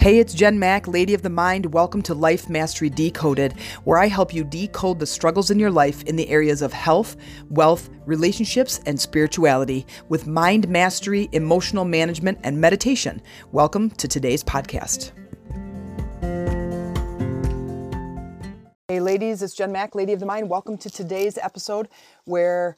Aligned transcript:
Hey, 0.00 0.18
it's 0.18 0.32
Jen 0.32 0.58
Mack, 0.58 0.88
Lady 0.88 1.12
of 1.12 1.20
the 1.20 1.28
Mind. 1.28 1.74
Welcome 1.74 2.00
to 2.04 2.14
Life 2.14 2.48
Mastery 2.48 2.88
Decoded, 2.88 3.52
where 3.84 3.98
I 3.98 4.06
help 4.06 4.32
you 4.32 4.44
decode 4.44 4.98
the 4.98 5.04
struggles 5.04 5.50
in 5.50 5.58
your 5.58 5.70
life 5.70 6.02
in 6.04 6.16
the 6.16 6.26
areas 6.30 6.62
of 6.62 6.72
health, 6.72 7.18
wealth, 7.50 7.90
relationships, 8.06 8.80
and 8.86 8.98
spirituality 8.98 9.86
with 10.08 10.26
mind 10.26 10.70
mastery, 10.70 11.28
emotional 11.32 11.84
management, 11.84 12.38
and 12.44 12.58
meditation. 12.58 13.20
Welcome 13.52 13.90
to 13.90 14.08
today's 14.08 14.42
podcast. 14.42 15.12
Hey, 18.88 19.00
ladies, 19.00 19.42
it's 19.42 19.54
Jen 19.54 19.70
Mack, 19.70 19.94
Lady 19.94 20.14
of 20.14 20.20
the 20.20 20.24
Mind. 20.24 20.48
Welcome 20.48 20.78
to 20.78 20.88
today's 20.88 21.36
episode 21.36 21.90
where 22.24 22.74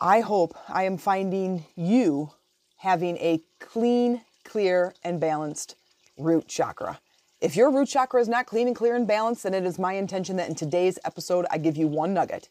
I 0.00 0.18
hope 0.18 0.56
I 0.68 0.82
am 0.82 0.96
finding 0.96 1.66
you 1.76 2.32
having 2.78 3.18
a 3.18 3.40
clean, 3.60 4.22
clear, 4.42 4.94
and 5.04 5.20
balanced 5.20 5.76
root 6.16 6.48
chakra. 6.48 7.00
If 7.40 7.56
your 7.56 7.70
root 7.70 7.88
chakra 7.88 8.20
is 8.20 8.28
not 8.28 8.46
clean 8.46 8.66
and 8.66 8.76
clear 8.76 8.94
and 8.94 9.06
balanced, 9.06 9.42
then 9.42 9.54
it 9.54 9.64
is 9.64 9.78
my 9.78 9.94
intention 9.94 10.36
that 10.36 10.48
in 10.48 10.54
today's 10.54 10.98
episode, 11.04 11.46
I 11.50 11.58
give 11.58 11.76
you 11.76 11.86
one 11.86 12.14
nugget 12.14 12.48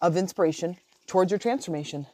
of 0.00 0.16
inspiration 0.16 0.76
towards 1.06 1.30
your 1.30 1.38
transformation. 1.38 2.06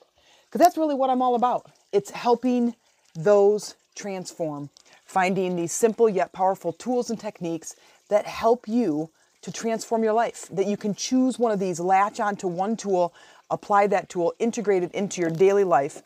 Because 0.47 0.59
that's 0.59 0.77
really 0.77 0.95
what 0.95 1.11
I'm 1.11 1.23
all 1.23 1.35
about. 1.35 1.71
It's 1.93 2.11
helping 2.11 2.75
those 3.15 3.75
transform, 3.95 4.71
finding 5.05 5.57
these 5.57 5.73
simple 5.73 6.09
yet 6.09 6.33
powerful 6.33 6.73
tools 6.73 7.11
and 7.11 7.19
techniques 7.19 7.77
that 8.09 8.27
help 8.27 8.67
you 8.67 9.11
to 9.43 9.53
transform 9.53 10.03
your 10.03 10.13
life. 10.13 10.49
That 10.51 10.67
you 10.67 10.77
can 10.77 10.95
choose 10.95 11.39
one 11.39 11.53
of 11.53 11.61
these, 11.61 11.79
latch 11.79 12.21
onto 12.21 12.49
one 12.49 12.77
tool, 12.77 13.15
apply 13.51 13.87
that 13.89 14.09
tool, 14.09 14.35
integrate 14.39 14.83
it 14.83 14.93
into 14.93 15.21
your 15.21 15.31
daily 15.31 15.65
life 15.65 16.03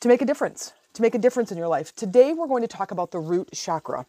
to 0.00 0.08
make 0.08 0.22
a 0.22 0.26
difference 0.26 0.72
to 0.94 1.02
make 1.02 1.14
a 1.14 1.18
difference 1.18 1.52
in 1.52 1.58
your 1.58 1.68
life. 1.68 1.94
Today, 1.94 2.32
we're 2.32 2.46
going 2.46 2.62
to 2.62 2.68
talk 2.68 2.90
about 2.90 3.10
the 3.10 3.18
root 3.18 3.50
chakra. 3.52 4.06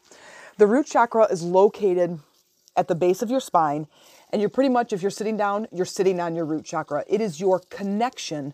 The 0.58 0.68
root 0.68 0.86
chakra 0.86 1.26
is 1.26 1.44
located 1.44 2.20
at 2.78 2.88
the 2.88 2.96
base 2.96 3.22
of 3.22 3.30
your 3.30 3.40
spine, 3.40 3.88
and 4.32 4.42
you're 4.42 4.50
pretty 4.50 4.70
much, 4.70 4.94
if 4.94 5.02
you're 5.02 5.12
sitting 5.12 5.38
down, 5.38 5.68
you're 5.72 5.86
sitting 5.86 6.20
on 6.20 6.36
your 6.36 6.46
root 6.46 6.66
chakra. 6.66 7.04
It 7.08 7.22
is 7.22 7.40
your 7.40 7.60
connection 7.70 8.54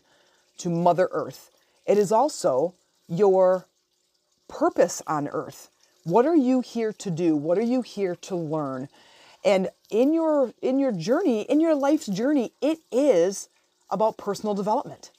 to 0.57 0.69
Mother 0.69 1.09
Earth. 1.11 1.51
It 1.85 1.97
is 1.97 2.11
also 2.11 2.75
your 3.07 3.65
purpose 4.47 5.01
on 5.07 5.27
earth. 5.27 5.69
What 6.03 6.25
are 6.25 6.35
you 6.35 6.61
here 6.61 6.93
to 6.93 7.11
do? 7.11 7.35
What 7.35 7.57
are 7.57 7.63
you 7.63 7.81
here 7.81 8.15
to 8.15 8.35
learn? 8.35 8.89
And 9.43 9.69
in 9.89 10.13
your 10.13 10.53
in 10.61 10.77
your 10.77 10.91
journey, 10.91 11.41
in 11.43 11.59
your 11.59 11.75
life's 11.75 12.07
journey, 12.07 12.53
it 12.61 12.79
is 12.91 13.49
about 13.89 14.17
personal 14.17 14.53
development. 14.53 15.11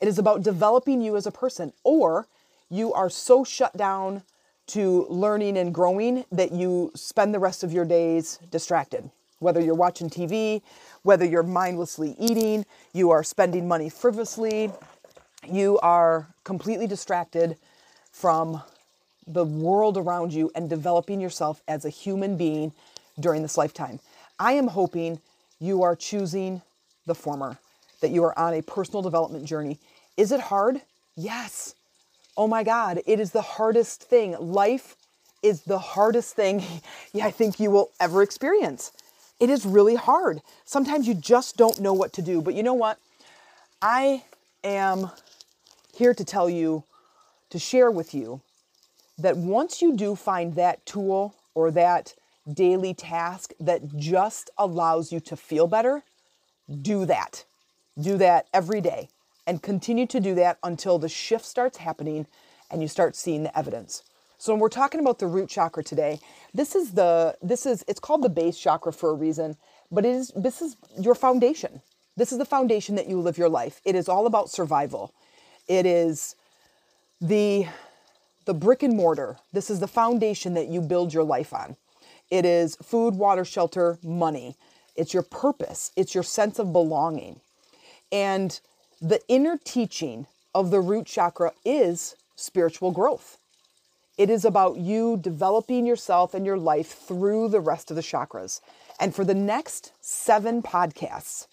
It 0.00 0.08
is 0.08 0.18
about 0.18 0.42
developing 0.42 1.00
you 1.00 1.16
as 1.16 1.26
a 1.26 1.32
person 1.32 1.72
or 1.82 2.26
you 2.70 2.92
are 2.92 3.10
so 3.10 3.44
shut 3.44 3.76
down 3.76 4.22
to 4.66 5.06
learning 5.08 5.58
and 5.58 5.74
growing 5.74 6.24
that 6.32 6.52
you 6.52 6.90
spend 6.94 7.34
the 7.34 7.38
rest 7.38 7.62
of 7.62 7.72
your 7.72 7.84
days 7.84 8.38
distracted. 8.50 9.10
Whether 9.38 9.60
you're 9.60 9.74
watching 9.74 10.08
TV, 10.08 10.62
whether 11.02 11.24
you're 11.24 11.42
mindlessly 11.42 12.16
eating, 12.18 12.64
you 12.92 13.10
are 13.10 13.22
spending 13.22 13.68
money 13.68 13.90
frivolously, 13.90 14.72
you 15.46 15.78
are 15.80 16.28
completely 16.44 16.86
distracted 16.86 17.56
from 18.10 18.62
the 19.26 19.44
world 19.44 19.98
around 19.98 20.32
you 20.32 20.50
and 20.54 20.70
developing 20.70 21.20
yourself 21.20 21.62
as 21.68 21.84
a 21.84 21.90
human 21.90 22.36
being 22.36 22.72
during 23.20 23.42
this 23.42 23.58
lifetime. 23.58 24.00
I 24.38 24.52
am 24.52 24.68
hoping 24.68 25.20
you 25.60 25.82
are 25.82 25.96
choosing 25.96 26.62
the 27.06 27.14
former, 27.14 27.58
that 28.00 28.10
you 28.10 28.24
are 28.24 28.38
on 28.38 28.54
a 28.54 28.62
personal 28.62 29.02
development 29.02 29.44
journey. 29.44 29.78
Is 30.16 30.32
it 30.32 30.40
hard? 30.40 30.80
Yes. 31.16 31.74
Oh 32.36 32.48
my 32.48 32.64
God, 32.64 33.00
it 33.06 33.20
is 33.20 33.30
the 33.30 33.42
hardest 33.42 34.02
thing. 34.02 34.36
Life 34.38 34.96
is 35.42 35.62
the 35.62 35.78
hardest 35.78 36.34
thing 36.34 36.62
I 37.22 37.30
think 37.30 37.60
you 37.60 37.70
will 37.70 37.90
ever 38.00 38.22
experience. 38.22 38.92
It 39.40 39.50
is 39.50 39.66
really 39.66 39.94
hard. 39.94 40.42
Sometimes 40.64 41.06
you 41.06 41.14
just 41.14 41.56
don't 41.56 41.80
know 41.80 41.92
what 41.92 42.12
to 42.14 42.22
do. 42.22 42.40
But 42.40 42.54
you 42.54 42.62
know 42.62 42.74
what? 42.74 42.98
I 43.82 44.24
am 44.62 45.10
here 45.94 46.14
to 46.14 46.24
tell 46.24 46.48
you, 46.48 46.84
to 47.50 47.58
share 47.58 47.90
with 47.90 48.14
you, 48.14 48.40
that 49.18 49.36
once 49.36 49.80
you 49.82 49.96
do 49.96 50.16
find 50.16 50.54
that 50.54 50.84
tool 50.86 51.34
or 51.54 51.70
that 51.70 52.14
daily 52.52 52.94
task 52.94 53.52
that 53.60 53.96
just 53.96 54.50
allows 54.58 55.12
you 55.12 55.20
to 55.20 55.36
feel 55.36 55.66
better, 55.66 56.02
do 56.82 57.04
that. 57.06 57.44
Do 58.00 58.16
that 58.18 58.48
every 58.52 58.80
day 58.80 59.08
and 59.46 59.62
continue 59.62 60.06
to 60.06 60.20
do 60.20 60.34
that 60.34 60.58
until 60.62 60.98
the 60.98 61.08
shift 61.08 61.44
starts 61.44 61.78
happening 61.78 62.26
and 62.70 62.82
you 62.82 62.88
start 62.88 63.16
seeing 63.16 63.42
the 63.42 63.56
evidence. 63.58 64.02
So 64.38 64.52
when 64.52 64.60
we're 64.60 64.68
talking 64.68 65.00
about 65.00 65.18
the 65.18 65.26
root 65.26 65.48
chakra 65.48 65.82
today, 65.84 66.20
this 66.52 66.74
is 66.74 66.92
the 66.92 67.36
this 67.42 67.66
is 67.66 67.84
it's 67.88 68.00
called 68.00 68.22
the 68.22 68.28
base 68.28 68.58
chakra 68.58 68.92
for 68.92 69.10
a 69.10 69.14
reason, 69.14 69.56
but 69.90 70.04
it 70.04 70.10
is 70.10 70.32
this 70.36 70.60
is 70.60 70.76
your 70.98 71.14
foundation. 71.14 71.80
This 72.16 72.32
is 72.32 72.38
the 72.38 72.44
foundation 72.44 72.94
that 72.96 73.08
you 73.08 73.20
live 73.20 73.38
your 73.38 73.48
life. 73.48 73.80
It 73.84 73.94
is 73.94 74.08
all 74.08 74.26
about 74.26 74.50
survival. 74.50 75.14
It 75.66 75.86
is 75.86 76.36
the 77.20 77.66
the 78.44 78.54
brick 78.54 78.82
and 78.82 78.96
mortar. 78.96 79.38
This 79.52 79.70
is 79.70 79.80
the 79.80 79.88
foundation 79.88 80.54
that 80.54 80.68
you 80.68 80.80
build 80.80 81.14
your 81.14 81.24
life 81.24 81.54
on. 81.54 81.76
It 82.30 82.44
is 82.44 82.76
food, 82.82 83.14
water, 83.14 83.44
shelter, 83.44 83.98
money. 84.02 84.56
It's 84.96 85.14
your 85.14 85.22
purpose. 85.22 85.90
It's 85.96 86.14
your 86.14 86.24
sense 86.24 86.58
of 86.58 86.72
belonging. 86.72 87.40
And 88.12 88.58
the 89.04 89.20
inner 89.28 89.58
teaching 89.62 90.26
of 90.54 90.70
the 90.70 90.80
root 90.80 91.04
chakra 91.04 91.52
is 91.62 92.16
spiritual 92.36 92.90
growth. 92.90 93.36
It 94.16 94.30
is 94.30 94.46
about 94.46 94.78
you 94.78 95.18
developing 95.18 95.84
yourself 95.84 96.32
and 96.32 96.46
your 96.46 96.56
life 96.56 97.06
through 97.06 97.48
the 97.50 97.60
rest 97.60 97.90
of 97.90 97.96
the 97.96 98.02
chakras. 98.02 98.62
And 98.98 99.14
for 99.14 99.22
the 99.22 99.34
next 99.34 99.92
seven 100.00 100.62
podcasts, 100.62 101.46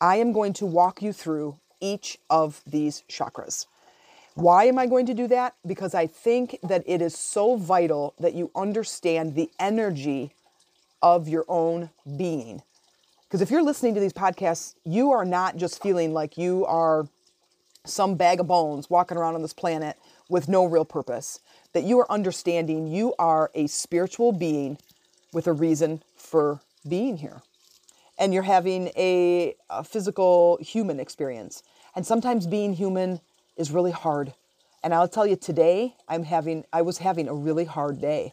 I 0.00 0.16
am 0.16 0.32
going 0.32 0.52
to 0.54 0.66
walk 0.66 1.02
you 1.02 1.12
through 1.12 1.58
each 1.80 2.18
of 2.30 2.62
these 2.64 3.02
chakras. 3.10 3.66
Why 4.34 4.66
am 4.66 4.78
I 4.78 4.86
going 4.86 5.06
to 5.06 5.14
do 5.14 5.26
that? 5.26 5.54
Because 5.66 5.92
I 5.92 6.06
think 6.06 6.56
that 6.62 6.84
it 6.86 7.02
is 7.02 7.18
so 7.18 7.56
vital 7.56 8.14
that 8.20 8.34
you 8.34 8.52
understand 8.54 9.34
the 9.34 9.50
energy 9.58 10.34
of 11.02 11.26
your 11.26 11.46
own 11.48 11.90
being. 12.16 12.62
Because 13.36 13.48
if 13.48 13.50
you're 13.50 13.62
listening 13.62 13.92
to 13.92 14.00
these 14.00 14.14
podcasts, 14.14 14.76
you 14.86 15.10
are 15.10 15.26
not 15.26 15.58
just 15.58 15.82
feeling 15.82 16.14
like 16.14 16.38
you 16.38 16.64
are 16.64 17.06
some 17.84 18.14
bag 18.14 18.40
of 18.40 18.46
bones 18.46 18.88
walking 18.88 19.18
around 19.18 19.34
on 19.34 19.42
this 19.42 19.52
planet 19.52 19.98
with 20.30 20.48
no 20.48 20.64
real 20.64 20.86
purpose. 20.86 21.40
That 21.74 21.84
you 21.84 21.98
are 21.98 22.10
understanding 22.10 22.86
you 22.86 23.14
are 23.18 23.50
a 23.54 23.66
spiritual 23.66 24.32
being 24.32 24.78
with 25.34 25.46
a 25.46 25.52
reason 25.52 26.02
for 26.14 26.62
being 26.88 27.18
here. 27.18 27.42
And 28.18 28.32
you're 28.32 28.42
having 28.42 28.88
a, 28.96 29.54
a 29.68 29.84
physical 29.84 30.56
human 30.62 30.98
experience. 30.98 31.62
And 31.94 32.06
sometimes 32.06 32.46
being 32.46 32.72
human 32.72 33.20
is 33.58 33.70
really 33.70 33.90
hard. 33.90 34.32
And 34.82 34.94
I'll 34.94 35.08
tell 35.08 35.26
you 35.26 35.36
today, 35.36 35.94
I'm 36.08 36.22
having 36.22 36.64
I 36.72 36.80
was 36.80 36.96
having 36.96 37.28
a 37.28 37.34
really 37.34 37.66
hard 37.66 38.00
day. 38.00 38.32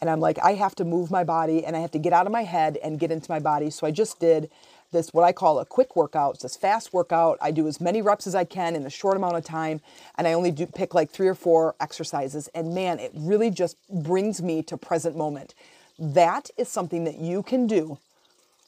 And 0.00 0.10
I'm 0.10 0.20
like, 0.20 0.38
I 0.42 0.54
have 0.54 0.74
to 0.76 0.84
move 0.84 1.10
my 1.10 1.24
body 1.24 1.64
and 1.64 1.74
I 1.76 1.80
have 1.80 1.90
to 1.92 1.98
get 1.98 2.12
out 2.12 2.26
of 2.26 2.32
my 2.32 2.42
head 2.42 2.78
and 2.82 2.98
get 2.98 3.10
into 3.10 3.30
my 3.30 3.38
body. 3.38 3.70
So 3.70 3.86
I 3.86 3.90
just 3.90 4.20
did 4.20 4.50
this, 4.92 5.12
what 5.12 5.24
I 5.24 5.32
call 5.32 5.58
a 5.58 5.64
quick 5.66 5.96
workout. 5.96 6.34
It's 6.34 6.42
this 6.42 6.56
fast 6.56 6.92
workout. 6.92 7.38
I 7.40 7.50
do 7.50 7.66
as 7.66 7.80
many 7.80 8.02
reps 8.02 8.26
as 8.26 8.34
I 8.34 8.44
can 8.44 8.76
in 8.76 8.84
a 8.84 8.90
short 8.90 9.16
amount 9.16 9.36
of 9.36 9.44
time. 9.44 9.80
And 10.16 10.26
I 10.26 10.34
only 10.34 10.50
do 10.50 10.66
pick 10.66 10.94
like 10.94 11.10
three 11.10 11.28
or 11.28 11.34
four 11.34 11.74
exercises. 11.80 12.48
And 12.54 12.74
man, 12.74 12.98
it 12.98 13.12
really 13.14 13.50
just 13.50 13.76
brings 13.90 14.42
me 14.42 14.62
to 14.64 14.76
present 14.76 15.16
moment. 15.16 15.54
That 15.98 16.50
is 16.56 16.68
something 16.68 17.04
that 17.04 17.18
you 17.18 17.42
can 17.42 17.66
do 17.66 17.98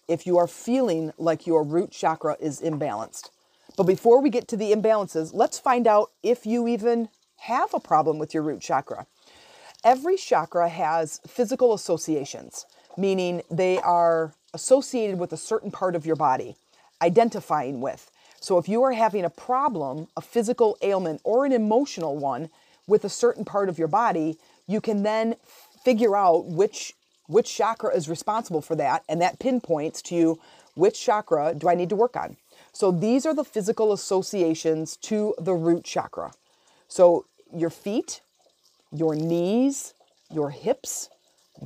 if 0.08 0.26
you 0.26 0.38
are 0.38 0.48
feeling 0.48 1.12
like 1.18 1.46
your 1.46 1.62
root 1.62 1.90
chakra 1.90 2.36
is 2.40 2.60
imbalanced. 2.62 3.28
But 3.76 3.84
before 3.84 4.20
we 4.20 4.30
get 4.30 4.48
to 4.48 4.56
the 4.56 4.72
imbalances, 4.72 5.32
let's 5.34 5.58
find 5.58 5.86
out 5.86 6.10
if 6.22 6.46
you 6.46 6.66
even 6.66 7.10
have 7.42 7.72
a 7.74 7.80
problem 7.80 8.18
with 8.18 8.34
your 8.34 8.42
root 8.42 8.60
chakra. 8.60 9.06
Every 9.84 10.16
chakra 10.16 10.68
has 10.68 11.20
physical 11.26 11.72
associations, 11.72 12.66
meaning 12.96 13.42
they 13.50 13.78
are 13.78 14.34
associated 14.52 15.18
with 15.18 15.32
a 15.32 15.36
certain 15.36 15.70
part 15.70 15.94
of 15.94 16.04
your 16.04 16.16
body, 16.16 16.56
identifying 17.00 17.80
with. 17.80 18.10
So 18.40 18.58
if 18.58 18.68
you 18.68 18.82
are 18.82 18.92
having 18.92 19.24
a 19.24 19.30
problem, 19.30 20.08
a 20.16 20.20
physical 20.20 20.76
ailment, 20.82 21.20
or 21.22 21.44
an 21.44 21.52
emotional 21.52 22.16
one 22.16 22.50
with 22.88 23.04
a 23.04 23.08
certain 23.08 23.44
part 23.44 23.68
of 23.68 23.78
your 23.78 23.88
body, 23.88 24.36
you 24.66 24.80
can 24.80 25.04
then 25.04 25.36
figure 25.84 26.16
out 26.16 26.46
which 26.46 26.94
which 27.26 27.54
chakra 27.54 27.94
is 27.94 28.08
responsible 28.08 28.62
for 28.62 28.74
that 28.74 29.04
and 29.06 29.20
that 29.20 29.38
pinpoints 29.38 30.00
to 30.00 30.14
you 30.14 30.40
which 30.74 30.98
chakra 30.98 31.54
do 31.54 31.68
I 31.68 31.74
need 31.74 31.90
to 31.90 31.96
work 31.96 32.16
on. 32.16 32.38
So 32.72 32.90
these 32.90 33.26
are 33.26 33.34
the 33.34 33.44
physical 33.44 33.92
associations 33.92 34.96
to 35.02 35.34
the 35.38 35.52
root 35.52 35.84
chakra. 35.84 36.32
So 36.88 37.26
your 37.54 37.68
feet 37.68 38.22
your 38.92 39.14
knees, 39.14 39.94
your 40.30 40.50
hips, 40.50 41.08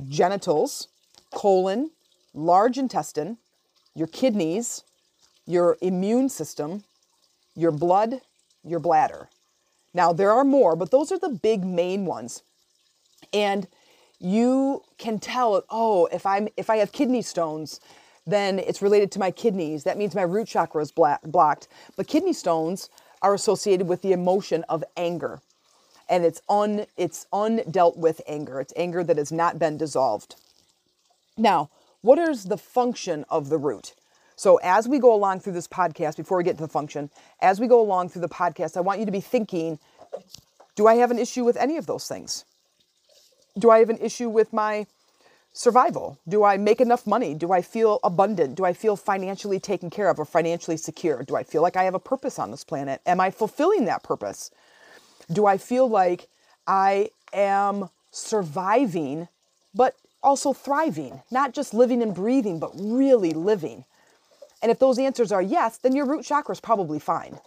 genitals, 0.07 0.87
colon, 1.33 1.91
large 2.33 2.77
intestine, 2.77 3.37
your 3.95 4.07
kidneys, 4.07 4.83
your 5.45 5.77
immune 5.81 6.29
system, 6.29 6.83
your 7.55 7.71
blood, 7.71 8.21
your 8.63 8.79
bladder. 8.79 9.29
Now, 9.93 10.13
there 10.13 10.31
are 10.31 10.43
more, 10.43 10.75
but 10.75 10.91
those 10.91 11.11
are 11.11 11.19
the 11.19 11.29
big 11.29 11.63
main 11.63 12.05
ones. 12.05 12.43
And 13.31 13.67
you 14.19 14.83
can 14.97 15.19
tell, 15.19 15.63
oh, 15.69 16.07
if 16.07 16.25
I'm 16.25 16.47
if 16.57 16.69
I 16.69 16.77
have 16.77 16.91
kidney 16.91 17.21
stones, 17.21 17.79
then 18.25 18.57
it's 18.59 18.81
related 18.81 19.11
to 19.11 19.19
my 19.19 19.31
kidneys. 19.31 19.83
That 19.83 19.97
means 19.97 20.15
my 20.15 20.21
root 20.21 20.47
chakra 20.47 20.81
is 20.81 20.91
blocked. 20.91 21.67
But 21.95 22.07
kidney 22.07 22.33
stones 22.33 22.89
are 23.21 23.33
associated 23.33 23.87
with 23.87 24.01
the 24.01 24.13
emotion 24.13 24.63
of 24.69 24.83
anger. 24.97 25.41
And 26.09 26.25
it's 26.25 26.41
un 26.49 26.85
it's 26.97 27.27
undealt 27.33 27.97
with 27.97 28.21
anger. 28.27 28.59
It's 28.59 28.73
anger 28.75 29.03
that 29.03 29.17
has 29.17 29.31
not 29.31 29.59
been 29.59 29.77
dissolved. 29.77 30.35
Now, 31.37 31.69
what 32.01 32.19
is 32.19 32.45
the 32.45 32.57
function 32.57 33.25
of 33.29 33.49
the 33.49 33.57
root? 33.57 33.93
So, 34.35 34.57
as 34.57 34.87
we 34.87 34.99
go 34.99 35.13
along 35.13 35.39
through 35.39 35.53
this 35.53 35.67
podcast, 35.67 36.17
before 36.17 36.37
we 36.37 36.43
get 36.43 36.57
to 36.57 36.63
the 36.63 36.67
function, 36.67 37.09
as 37.41 37.59
we 37.59 37.67
go 37.67 37.79
along 37.79 38.09
through 38.09 38.21
the 38.23 38.29
podcast, 38.29 38.75
I 38.75 38.81
want 38.81 38.99
you 38.99 39.05
to 39.05 39.11
be 39.11 39.21
thinking 39.21 39.79
do 40.75 40.87
I 40.87 40.95
have 40.95 41.11
an 41.11 41.19
issue 41.19 41.43
with 41.43 41.55
any 41.57 41.77
of 41.77 41.85
those 41.85 42.07
things? 42.07 42.45
Do 43.57 43.69
I 43.69 43.79
have 43.79 43.89
an 43.89 43.99
issue 43.99 44.29
with 44.29 44.51
my 44.51 44.87
survival? 45.53 46.17
Do 46.27 46.43
I 46.43 46.57
make 46.57 46.81
enough 46.81 47.05
money? 47.05 47.35
Do 47.35 47.51
I 47.51 47.61
feel 47.61 47.99
abundant? 48.03 48.55
Do 48.55 48.65
I 48.65 48.73
feel 48.73 48.95
financially 48.95 49.59
taken 49.59 49.91
care 49.91 50.09
of 50.09 50.19
or 50.19 50.25
financially 50.25 50.77
secure? 50.77 51.23
Do 51.23 51.35
I 51.35 51.43
feel 51.43 51.61
like 51.61 51.77
I 51.77 51.83
have 51.83 51.93
a 51.93 51.99
purpose 51.99 52.39
on 52.39 52.49
this 52.49 52.63
planet? 52.63 53.01
Am 53.05 53.19
I 53.19 53.29
fulfilling 53.29 53.85
that 53.85 54.01
purpose? 54.01 54.49
Do 55.31 55.45
I 55.45 55.57
feel 55.57 55.87
like 55.87 56.27
I 56.67 57.09
am 57.33 57.89
surviving, 58.11 59.27
but 59.73 59.95
also 60.21 60.53
thriving? 60.53 61.21
Not 61.31 61.53
just 61.53 61.73
living 61.73 62.01
and 62.01 62.13
breathing, 62.13 62.59
but 62.59 62.71
really 62.75 63.31
living. 63.31 63.85
And 64.61 64.71
if 64.71 64.79
those 64.79 64.97
answers 64.97 65.31
are 65.31 65.41
yes, 65.41 65.77
then 65.77 65.95
your 65.95 66.05
root 66.05 66.25
chakra 66.25 66.53
is 66.53 66.59
probably 66.61 66.99
fine. 66.99 67.39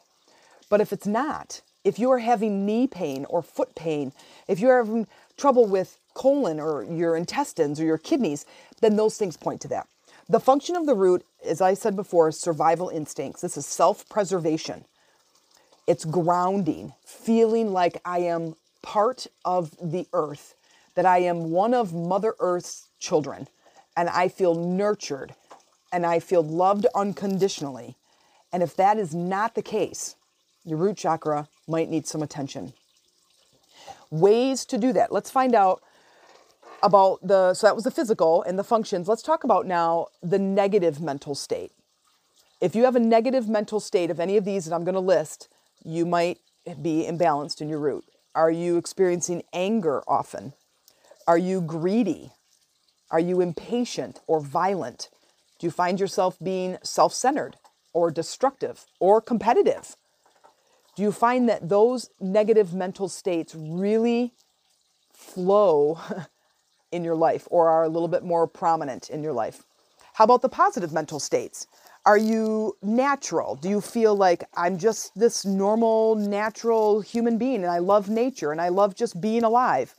But 0.68 0.80
if 0.80 0.92
it's 0.92 1.06
not, 1.06 1.62
if 1.84 1.98
you 1.98 2.10
are 2.10 2.18
having 2.18 2.66
knee 2.66 2.86
pain 2.86 3.24
or 3.30 3.42
foot 3.42 3.74
pain, 3.74 4.12
if 4.48 4.60
you're 4.60 4.84
having 4.84 5.06
trouble 5.36 5.66
with 5.66 5.98
colon 6.14 6.58
or 6.58 6.82
your 6.82 7.16
intestines 7.16 7.80
or 7.80 7.84
your 7.84 7.98
kidneys, 7.98 8.44
then 8.80 8.96
those 8.96 9.16
things 9.16 9.36
point 9.36 9.60
to 9.62 9.68
that. 9.68 9.86
The 10.28 10.40
function 10.40 10.74
of 10.74 10.86
the 10.86 10.94
root, 10.94 11.24
as 11.44 11.60
I 11.60 11.74
said 11.74 11.94
before, 11.94 12.28
is 12.28 12.38
survival 12.40 12.88
instincts. 12.88 13.42
This 13.42 13.56
is 13.56 13.64
self 13.66 14.08
preservation. 14.08 14.84
It's 15.86 16.04
grounding, 16.04 16.94
feeling 17.04 17.72
like 17.72 18.00
I 18.04 18.20
am 18.20 18.56
part 18.82 19.26
of 19.44 19.76
the 19.80 20.06
earth, 20.12 20.54
that 20.94 21.06
I 21.06 21.18
am 21.18 21.50
one 21.50 21.74
of 21.74 21.92
Mother 21.94 22.34
Earth's 22.40 22.88
children, 22.98 23.48
and 23.96 24.08
I 24.08 24.28
feel 24.28 24.54
nurtured 24.54 25.34
and 25.92 26.04
I 26.04 26.18
feel 26.18 26.42
loved 26.42 26.86
unconditionally. 26.94 27.96
And 28.52 28.62
if 28.62 28.76
that 28.76 28.98
is 28.98 29.14
not 29.14 29.54
the 29.54 29.62
case, 29.62 30.16
your 30.64 30.78
root 30.78 30.96
chakra 30.96 31.48
might 31.68 31.88
need 31.88 32.06
some 32.06 32.22
attention. 32.22 32.72
Ways 34.10 34.64
to 34.66 34.78
do 34.78 34.92
that. 34.92 35.12
Let's 35.12 35.30
find 35.30 35.54
out 35.54 35.82
about 36.82 37.20
the, 37.22 37.54
so 37.54 37.66
that 37.66 37.74
was 37.74 37.84
the 37.84 37.90
physical 37.90 38.42
and 38.42 38.58
the 38.58 38.64
functions. 38.64 39.08
Let's 39.08 39.22
talk 39.22 39.44
about 39.44 39.66
now 39.66 40.08
the 40.22 40.38
negative 40.38 41.00
mental 41.00 41.34
state. 41.34 41.72
If 42.60 42.74
you 42.74 42.84
have 42.84 42.96
a 42.96 43.00
negative 43.00 43.48
mental 43.48 43.80
state 43.80 44.10
of 44.10 44.20
any 44.20 44.36
of 44.36 44.44
these 44.44 44.64
that 44.64 44.74
I'm 44.74 44.84
going 44.84 44.94
to 44.94 45.00
list, 45.00 45.48
you 45.86 46.04
might 46.04 46.38
be 46.82 47.06
imbalanced 47.08 47.60
in 47.60 47.68
your 47.68 47.78
root. 47.78 48.04
Are 48.34 48.50
you 48.50 48.76
experiencing 48.76 49.42
anger 49.52 50.02
often? 50.08 50.52
Are 51.26 51.38
you 51.38 51.60
greedy? 51.60 52.32
Are 53.10 53.20
you 53.20 53.40
impatient 53.40 54.20
or 54.26 54.40
violent? 54.40 55.08
Do 55.58 55.66
you 55.66 55.70
find 55.70 56.00
yourself 56.00 56.36
being 56.42 56.76
self 56.82 57.14
centered 57.14 57.56
or 57.92 58.10
destructive 58.10 58.84
or 59.00 59.20
competitive? 59.20 59.96
Do 60.96 61.02
you 61.02 61.12
find 61.12 61.48
that 61.48 61.68
those 61.68 62.10
negative 62.20 62.74
mental 62.74 63.08
states 63.08 63.54
really 63.54 64.32
flow 65.12 66.00
in 66.92 67.04
your 67.04 67.14
life 67.14 67.46
or 67.50 67.68
are 67.68 67.84
a 67.84 67.88
little 67.88 68.08
bit 68.08 68.24
more 68.24 68.46
prominent 68.46 69.08
in 69.08 69.22
your 69.22 69.32
life? 69.32 69.62
How 70.14 70.24
about 70.24 70.42
the 70.42 70.48
positive 70.48 70.92
mental 70.92 71.20
states? 71.20 71.66
Are 72.06 72.16
you 72.16 72.76
natural? 72.82 73.56
Do 73.56 73.68
you 73.68 73.80
feel 73.80 74.14
like 74.14 74.44
I'm 74.56 74.78
just 74.78 75.18
this 75.18 75.44
normal, 75.44 76.14
natural 76.14 77.00
human 77.00 77.36
being 77.36 77.56
and 77.56 77.66
I 77.66 77.78
love 77.78 78.08
nature 78.08 78.52
and 78.52 78.60
I 78.60 78.68
love 78.68 78.94
just 78.94 79.20
being 79.20 79.42
alive? 79.42 79.92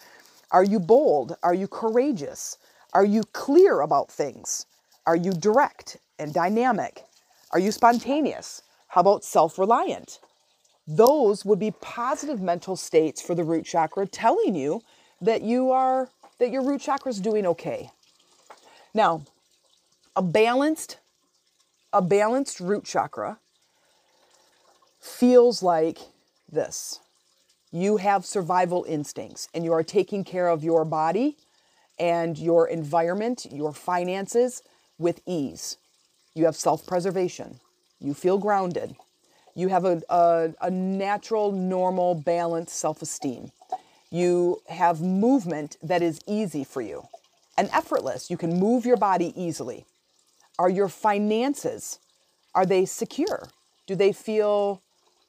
Are 0.52 0.64
you 0.64 0.80
bold? 0.80 1.36
Are 1.44 1.54
you 1.54 1.68
courageous? 1.68 2.60
Are 2.94 3.04
you 3.04 3.24
clear 3.34 3.82
about 3.82 4.10
things? 4.10 4.68
Are 5.06 5.18
you 5.18 5.34
direct 5.34 5.98
and 6.18 6.34
dynamic? 6.34 7.04
Are 7.52 7.60
you 7.60 7.74
spontaneous? 7.74 8.62
How 8.88 9.02
about 9.02 9.26
self 9.26 9.60
reliant? 9.60 10.20
Those 10.88 11.44
would 11.44 11.60
be 11.60 11.72
positive 11.72 12.40
mental 12.40 12.78
states 12.78 13.22
for 13.22 13.36
the 13.36 13.44
root 13.44 13.66
chakra 13.66 14.08
telling 14.08 14.56
you 14.56 14.82
that 15.20 15.42
you 15.42 15.72
are 15.72 16.08
that 16.40 16.52
your 16.52 16.64
root 16.64 16.80
chakra 16.80 17.10
is 17.10 17.20
doing 17.20 17.46
okay. 17.46 17.90
Now, 18.94 19.24
a 20.16 20.22
balanced 20.22 21.00
a 21.94 22.02
balanced 22.02 22.60
root 22.60 22.86
chakra 22.86 23.40
feels 25.00 25.64
like 25.64 26.00
this. 26.52 27.00
You 27.72 27.98
have 27.98 28.26
survival 28.26 28.86
instincts 28.88 29.50
and 29.54 29.64
you 29.64 29.74
are 29.74 29.84
taking 29.84 30.24
care 30.24 30.48
of 30.48 30.64
your 30.64 30.86
body 30.86 31.38
and 32.00 32.38
your 32.38 32.68
environment, 32.68 33.46
your 33.52 33.74
finances, 33.74 34.64
with 34.98 35.22
ease. 35.26 35.78
You 36.34 36.46
have 36.46 36.56
self 36.56 36.86
preservation. 36.86 37.60
You 38.00 38.14
feel 38.14 38.38
grounded. 38.38 38.96
You 39.56 39.70
have 39.70 39.86
a, 39.86 40.02
a, 40.10 40.54
a 40.62 40.70
natural, 40.70 41.52
normal, 41.52 42.16
balanced 42.16 42.76
self 42.76 43.02
esteem. 43.02 43.52
You 44.12 44.62
have 44.70 45.02
movement 45.02 45.78
that 45.82 46.02
is 46.02 46.20
easy 46.28 46.64
for 46.64 46.82
you 46.82 47.08
and 47.58 47.70
effortless. 47.74 48.30
You 48.30 48.38
can 48.38 48.60
move 48.60 48.86
your 48.86 48.98
body 48.98 49.34
easily. 49.36 49.86
Are 50.60 50.70
your 50.70 50.90
finances, 50.90 52.00
are 52.56 52.66
they 52.66 52.86
secure? 52.86 53.48
Do 53.86 53.96
they 53.96 54.12
feel 54.12 54.82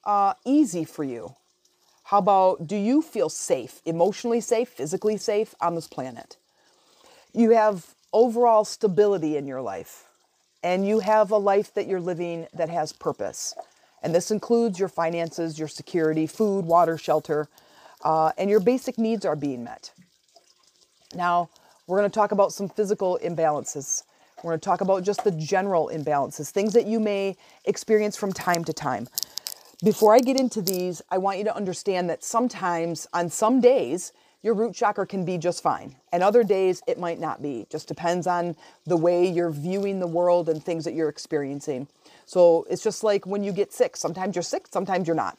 uh, 0.05 0.35
easy 0.45 0.85
for 0.85 1.05
you? 1.05 1.35
How 2.05 2.19
about 2.19 2.67
do 2.67 2.77
you 2.77 3.03
feel 3.03 3.29
safe, 3.29 3.83
emotionally 3.85 4.41
safe, 4.41 4.71
physically 4.71 5.19
safe 5.19 5.55
on 5.61 5.75
this 5.75 5.87
planet? 5.87 6.39
You 7.35 7.51
have 7.51 7.95
overall 8.13 8.65
stability 8.65 9.37
in 9.37 9.47
your 9.47 9.61
life 9.61 10.05
and 10.63 10.87
you 10.87 11.01
have 11.01 11.31
a 11.31 11.37
life 11.37 11.75
that 11.75 11.87
you're 11.87 12.01
living 12.01 12.47
that 12.55 12.71
has 12.71 12.93
purpose. 12.93 13.55
And 14.03 14.15
this 14.15 14.31
includes 14.31 14.79
your 14.79 14.89
finances, 14.89 15.59
your 15.59 15.69
security, 15.69 16.27
food, 16.27 16.65
water, 16.65 16.97
shelter, 16.97 17.49
uh, 18.03 18.33
and 18.39 18.49
your 18.49 18.61
basic 18.61 18.99
needs 18.99 19.25
are 19.25 19.37
being 19.37 19.65
met. 19.65 19.93
Now, 21.15 21.51
we're 21.87 21.99
going 21.99 22.11
to 22.11 22.15
talk 22.15 22.32
about 22.32 22.53
some 22.53 22.69
physical 22.69 23.19
imbalances. 23.23 24.03
We're 24.43 24.51
going 24.51 24.61
to 24.61 24.65
talk 24.65 24.81
about 24.81 25.03
just 25.03 25.25
the 25.25 25.33
general 25.33 25.91
imbalances, 25.93 26.51
things 26.51 26.73
that 26.75 26.87
you 26.87 27.01
may 27.01 27.37
experience 27.65 28.17
from 28.17 28.33
time 28.33 28.65
to 28.65 28.73
time. 28.73 29.09
Before 29.83 30.15
I 30.15 30.21
get 30.21 30.39
into 30.39 30.63
these, 30.63 31.03
I 31.11 31.19
want 31.19 31.39
you 31.39 31.45
to 31.45 31.57
understand 31.57 32.09
that 32.11 32.23
sometimes, 32.23 33.07
on 33.13 33.31
some 33.31 33.61
days, 33.61 34.13
your 34.43 34.55
root 34.55 34.75
chakra 34.75 35.07
can 35.07 35.25
be 35.25 35.39
just 35.39 35.63
fine. 35.63 35.97
And 36.13 36.23
other 36.23 36.45
days 36.45 36.83
it 36.87 36.99
might 36.99 37.19
not 37.19 37.43
be. 37.43 37.67
Just 37.69 37.89
depends 37.89 38.27
on 38.27 38.55
the 38.87 38.97
way 38.97 39.29
you're 39.29 39.51
viewing 39.51 39.99
the 39.99 40.07
world 40.07 40.49
and 40.49 40.63
things 40.63 40.85
that 40.85 40.95
you're 40.95 41.09
experiencing. 41.09 41.89
So 42.25 42.65
it's 42.71 42.83
just 42.83 43.03
like 43.03 43.27
when 43.27 43.43
you 43.43 43.53
get 43.53 43.73
sick. 43.73 43.97
Sometimes 43.97 44.37
you're 44.37 44.43
sick, 44.43 44.67
sometimes 44.71 45.09
you're 45.09 45.17
not. 45.17 45.39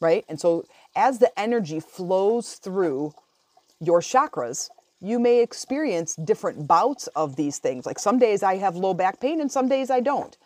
Right? 0.00 0.24
And 0.28 0.40
so 0.40 0.64
as 0.94 1.18
the 1.18 1.36
energy 1.38 1.80
flows 1.80 2.54
through 2.54 3.14
your 3.80 4.00
chakras, 4.00 4.70
you 5.00 5.18
may 5.18 5.40
experience 5.42 6.16
different 6.16 6.66
bouts 6.66 7.06
of 7.08 7.36
these 7.36 7.58
things. 7.58 7.86
Like 7.86 7.98
some 7.98 8.18
days 8.18 8.42
I 8.42 8.56
have 8.56 8.76
low 8.76 8.94
back 8.94 9.20
pain 9.20 9.40
and 9.40 9.50
some 9.50 9.68
days 9.68 9.90
I 9.90 10.00
don't. 10.00 10.36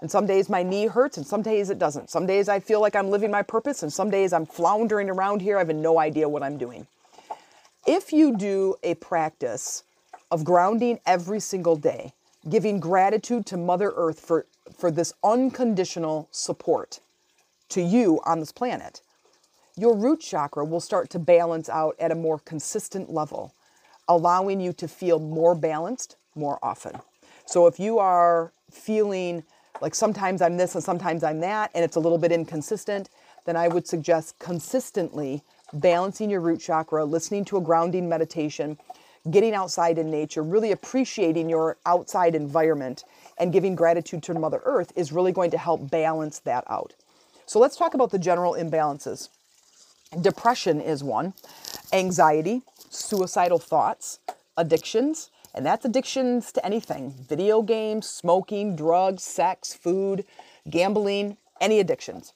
And 0.00 0.10
some 0.10 0.26
days 0.26 0.48
my 0.48 0.62
knee 0.62 0.86
hurts 0.86 1.16
and 1.16 1.26
some 1.26 1.42
days 1.42 1.70
it 1.70 1.78
doesn't. 1.78 2.08
Some 2.08 2.26
days 2.26 2.48
I 2.48 2.60
feel 2.60 2.80
like 2.80 2.94
I'm 2.94 3.10
living 3.10 3.30
my 3.30 3.42
purpose 3.42 3.82
and 3.82 3.92
some 3.92 4.10
days 4.10 4.32
I'm 4.32 4.46
floundering 4.46 5.10
around 5.10 5.42
here. 5.42 5.56
I 5.56 5.60
have 5.60 5.74
no 5.74 5.98
idea 5.98 6.28
what 6.28 6.42
I'm 6.42 6.56
doing. 6.56 6.86
If 7.86 8.12
you 8.12 8.36
do 8.36 8.76
a 8.82 8.94
practice 8.94 9.82
of 10.30 10.44
grounding 10.44 11.00
every 11.06 11.40
single 11.40 11.76
day, 11.76 12.12
giving 12.48 12.80
gratitude 12.80 13.46
to 13.46 13.56
Mother 13.56 13.92
Earth 13.96 14.20
for, 14.20 14.46
for 14.76 14.90
this 14.90 15.12
unconditional 15.24 16.28
support 16.30 17.00
to 17.70 17.82
you 17.82 18.20
on 18.24 18.40
this 18.40 18.52
planet, 18.52 19.02
your 19.76 19.94
root 19.94 20.20
chakra 20.20 20.64
will 20.64 20.80
start 20.80 21.10
to 21.10 21.18
balance 21.18 21.68
out 21.68 21.96
at 21.98 22.10
a 22.10 22.14
more 22.14 22.38
consistent 22.40 23.10
level, 23.10 23.54
allowing 24.08 24.60
you 24.60 24.72
to 24.72 24.88
feel 24.88 25.18
more 25.18 25.54
balanced 25.54 26.16
more 26.34 26.58
often. 26.62 26.98
So 27.46 27.66
if 27.66 27.78
you 27.80 27.98
are 27.98 28.52
feeling 28.70 29.44
like 29.80 29.94
sometimes 29.94 30.42
I'm 30.42 30.56
this 30.56 30.74
and 30.74 30.82
sometimes 30.82 31.22
I'm 31.22 31.40
that, 31.40 31.70
and 31.74 31.84
it's 31.84 31.96
a 31.96 32.00
little 32.00 32.18
bit 32.18 32.32
inconsistent, 32.32 33.10
then 33.46 33.56
I 33.56 33.68
would 33.68 33.86
suggest 33.86 34.38
consistently 34.38 35.42
balancing 35.72 36.30
your 36.30 36.40
root 36.40 36.60
chakra, 36.60 37.04
listening 37.04 37.44
to 37.46 37.56
a 37.56 37.60
grounding 37.60 38.08
meditation, 38.08 38.78
getting 39.30 39.54
outside 39.54 39.98
in 39.98 40.10
nature, 40.10 40.42
really 40.42 40.72
appreciating 40.72 41.48
your 41.48 41.76
outside 41.86 42.34
environment, 42.34 43.04
and 43.38 43.52
giving 43.52 43.74
gratitude 43.74 44.22
to 44.24 44.34
Mother 44.34 44.60
Earth 44.64 44.92
is 44.96 45.12
really 45.12 45.32
going 45.32 45.50
to 45.50 45.58
help 45.58 45.90
balance 45.90 46.40
that 46.40 46.64
out. 46.68 46.94
So 47.46 47.58
let's 47.58 47.76
talk 47.76 47.94
about 47.94 48.10
the 48.10 48.18
general 48.18 48.54
imbalances. 48.54 49.28
Depression 50.20 50.80
is 50.80 51.04
one, 51.04 51.34
anxiety, 51.92 52.62
suicidal 52.90 53.58
thoughts, 53.58 54.18
addictions, 54.56 55.30
and 55.54 55.64
that's 55.64 55.84
addictions 55.84 56.52
to 56.52 56.64
anything 56.64 57.14
video 57.28 57.62
games, 57.62 58.08
smoking, 58.08 58.76
drugs, 58.76 59.22
sex, 59.22 59.74
food, 59.74 60.24
gambling, 60.68 61.36
any 61.60 61.80
addictions. 61.80 62.32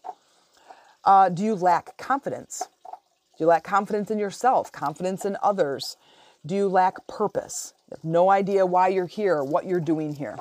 Uh, 1.04 1.28
do 1.28 1.42
you 1.42 1.54
lack 1.54 1.97
confidence? 1.97 2.68
Do 2.85 3.44
you 3.44 3.47
lack 3.47 3.64
confidence 3.64 4.11
in 4.11 4.18
yourself, 4.18 4.71
confidence 4.73 5.25
in 5.25 5.37
others? 5.42 5.97
Do 6.44 6.54
you 6.54 6.68
lack 6.68 7.06
purpose? 7.06 7.75
You 7.90 7.97
have 7.97 8.04
no 8.04 8.30
idea 8.30 8.66
why 8.66 8.88
you're 8.88 9.06
here, 9.06 9.42
what 9.42 9.66
you're 9.66 9.80
doing 9.80 10.14
here. 10.14 10.38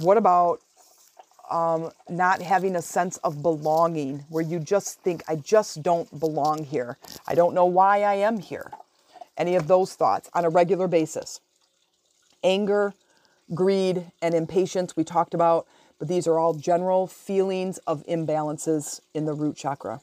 What 0.00 0.16
about 0.16 0.60
um, 1.50 1.90
not 2.08 2.42
having 2.42 2.76
a 2.76 2.82
sense 2.82 3.16
of 3.18 3.42
belonging 3.42 4.24
where 4.28 4.44
you 4.44 4.58
just 4.58 5.00
think, 5.00 5.22
I 5.28 5.36
just 5.36 5.82
don't 5.82 6.18
belong 6.18 6.64
here. 6.64 6.98
I 7.26 7.34
don't 7.34 7.54
know 7.54 7.66
why 7.66 8.02
I 8.02 8.14
am 8.14 8.38
here. 8.38 8.70
Any 9.38 9.54
of 9.54 9.68
those 9.68 9.94
thoughts 9.94 10.28
on 10.34 10.44
a 10.44 10.50
regular 10.50 10.88
basis. 10.88 11.40
Anger, 12.44 12.92
greed, 13.54 14.10
and 14.20 14.34
impatience, 14.34 14.96
we 14.96 15.04
talked 15.04 15.32
about, 15.32 15.66
but 15.98 16.08
these 16.08 16.26
are 16.26 16.38
all 16.38 16.54
general 16.54 17.06
feelings 17.06 17.78
of 17.86 18.04
imbalances 18.06 19.00
in 19.14 19.24
the 19.24 19.32
root 19.32 19.56
chakra. 19.56 20.00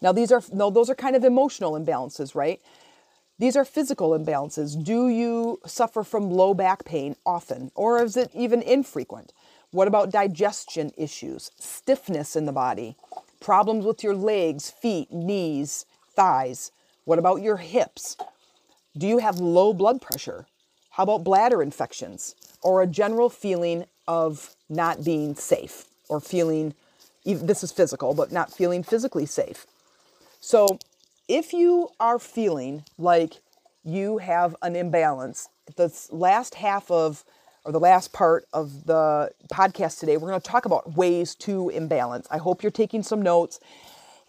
Now, 0.00 0.12
these 0.12 0.32
are, 0.32 0.42
no, 0.52 0.68
those 0.68 0.90
are 0.90 0.94
kind 0.94 1.16
of 1.16 1.24
emotional 1.24 1.72
imbalances, 1.72 2.34
right? 2.34 2.60
These 3.38 3.56
are 3.56 3.64
physical 3.64 4.10
imbalances. 4.10 4.82
Do 4.82 5.08
you 5.08 5.60
suffer 5.64 6.04
from 6.04 6.30
low 6.30 6.54
back 6.54 6.84
pain 6.84 7.16
often, 7.24 7.70
or 7.74 8.02
is 8.02 8.16
it 8.16 8.30
even 8.34 8.62
infrequent? 8.62 9.32
What 9.70 9.88
about 9.88 10.10
digestion 10.10 10.92
issues, 10.96 11.50
stiffness 11.58 12.36
in 12.36 12.46
the 12.46 12.52
body, 12.52 12.96
problems 13.40 13.84
with 13.84 14.04
your 14.04 14.14
legs, 14.14 14.70
feet, 14.70 15.12
knees, 15.12 15.86
thighs? 16.14 16.72
What 17.04 17.18
about 17.18 17.42
your 17.42 17.56
hips? 17.56 18.16
Do 18.96 19.06
you 19.06 19.18
have 19.18 19.38
low 19.38 19.72
blood 19.72 20.00
pressure? 20.02 20.46
How 20.90 21.04
about 21.04 21.24
bladder 21.24 21.62
infections 21.62 22.34
or 22.62 22.82
a 22.82 22.86
general 22.86 23.30
feeling 23.30 23.86
of 24.06 24.54
not 24.68 25.04
being 25.04 25.34
safe 25.34 25.86
or 26.08 26.20
feeling, 26.20 26.74
this 27.24 27.64
is 27.64 27.72
physical, 27.72 28.12
but 28.12 28.30
not 28.32 28.52
feeling 28.52 28.82
physically 28.82 29.24
safe? 29.24 29.66
So 30.40 30.78
if 31.28 31.52
you 31.52 31.88
are 31.98 32.18
feeling 32.18 32.84
like 32.98 33.40
you 33.84 34.18
have 34.18 34.54
an 34.60 34.76
imbalance, 34.76 35.48
the 35.76 35.90
last 36.10 36.56
half 36.56 36.90
of 36.90 37.24
or 37.64 37.70
the 37.70 37.80
last 37.80 38.12
part 38.12 38.44
of 38.52 38.86
the 38.86 39.30
podcast 39.50 40.00
today, 40.00 40.16
we're 40.16 40.28
going 40.28 40.40
to 40.40 40.50
talk 40.50 40.64
about 40.64 40.96
ways 40.96 41.36
to 41.36 41.68
imbalance. 41.68 42.26
I 42.30 42.38
hope 42.38 42.62
you're 42.62 42.72
taking 42.72 43.04
some 43.04 43.22
notes 43.22 43.60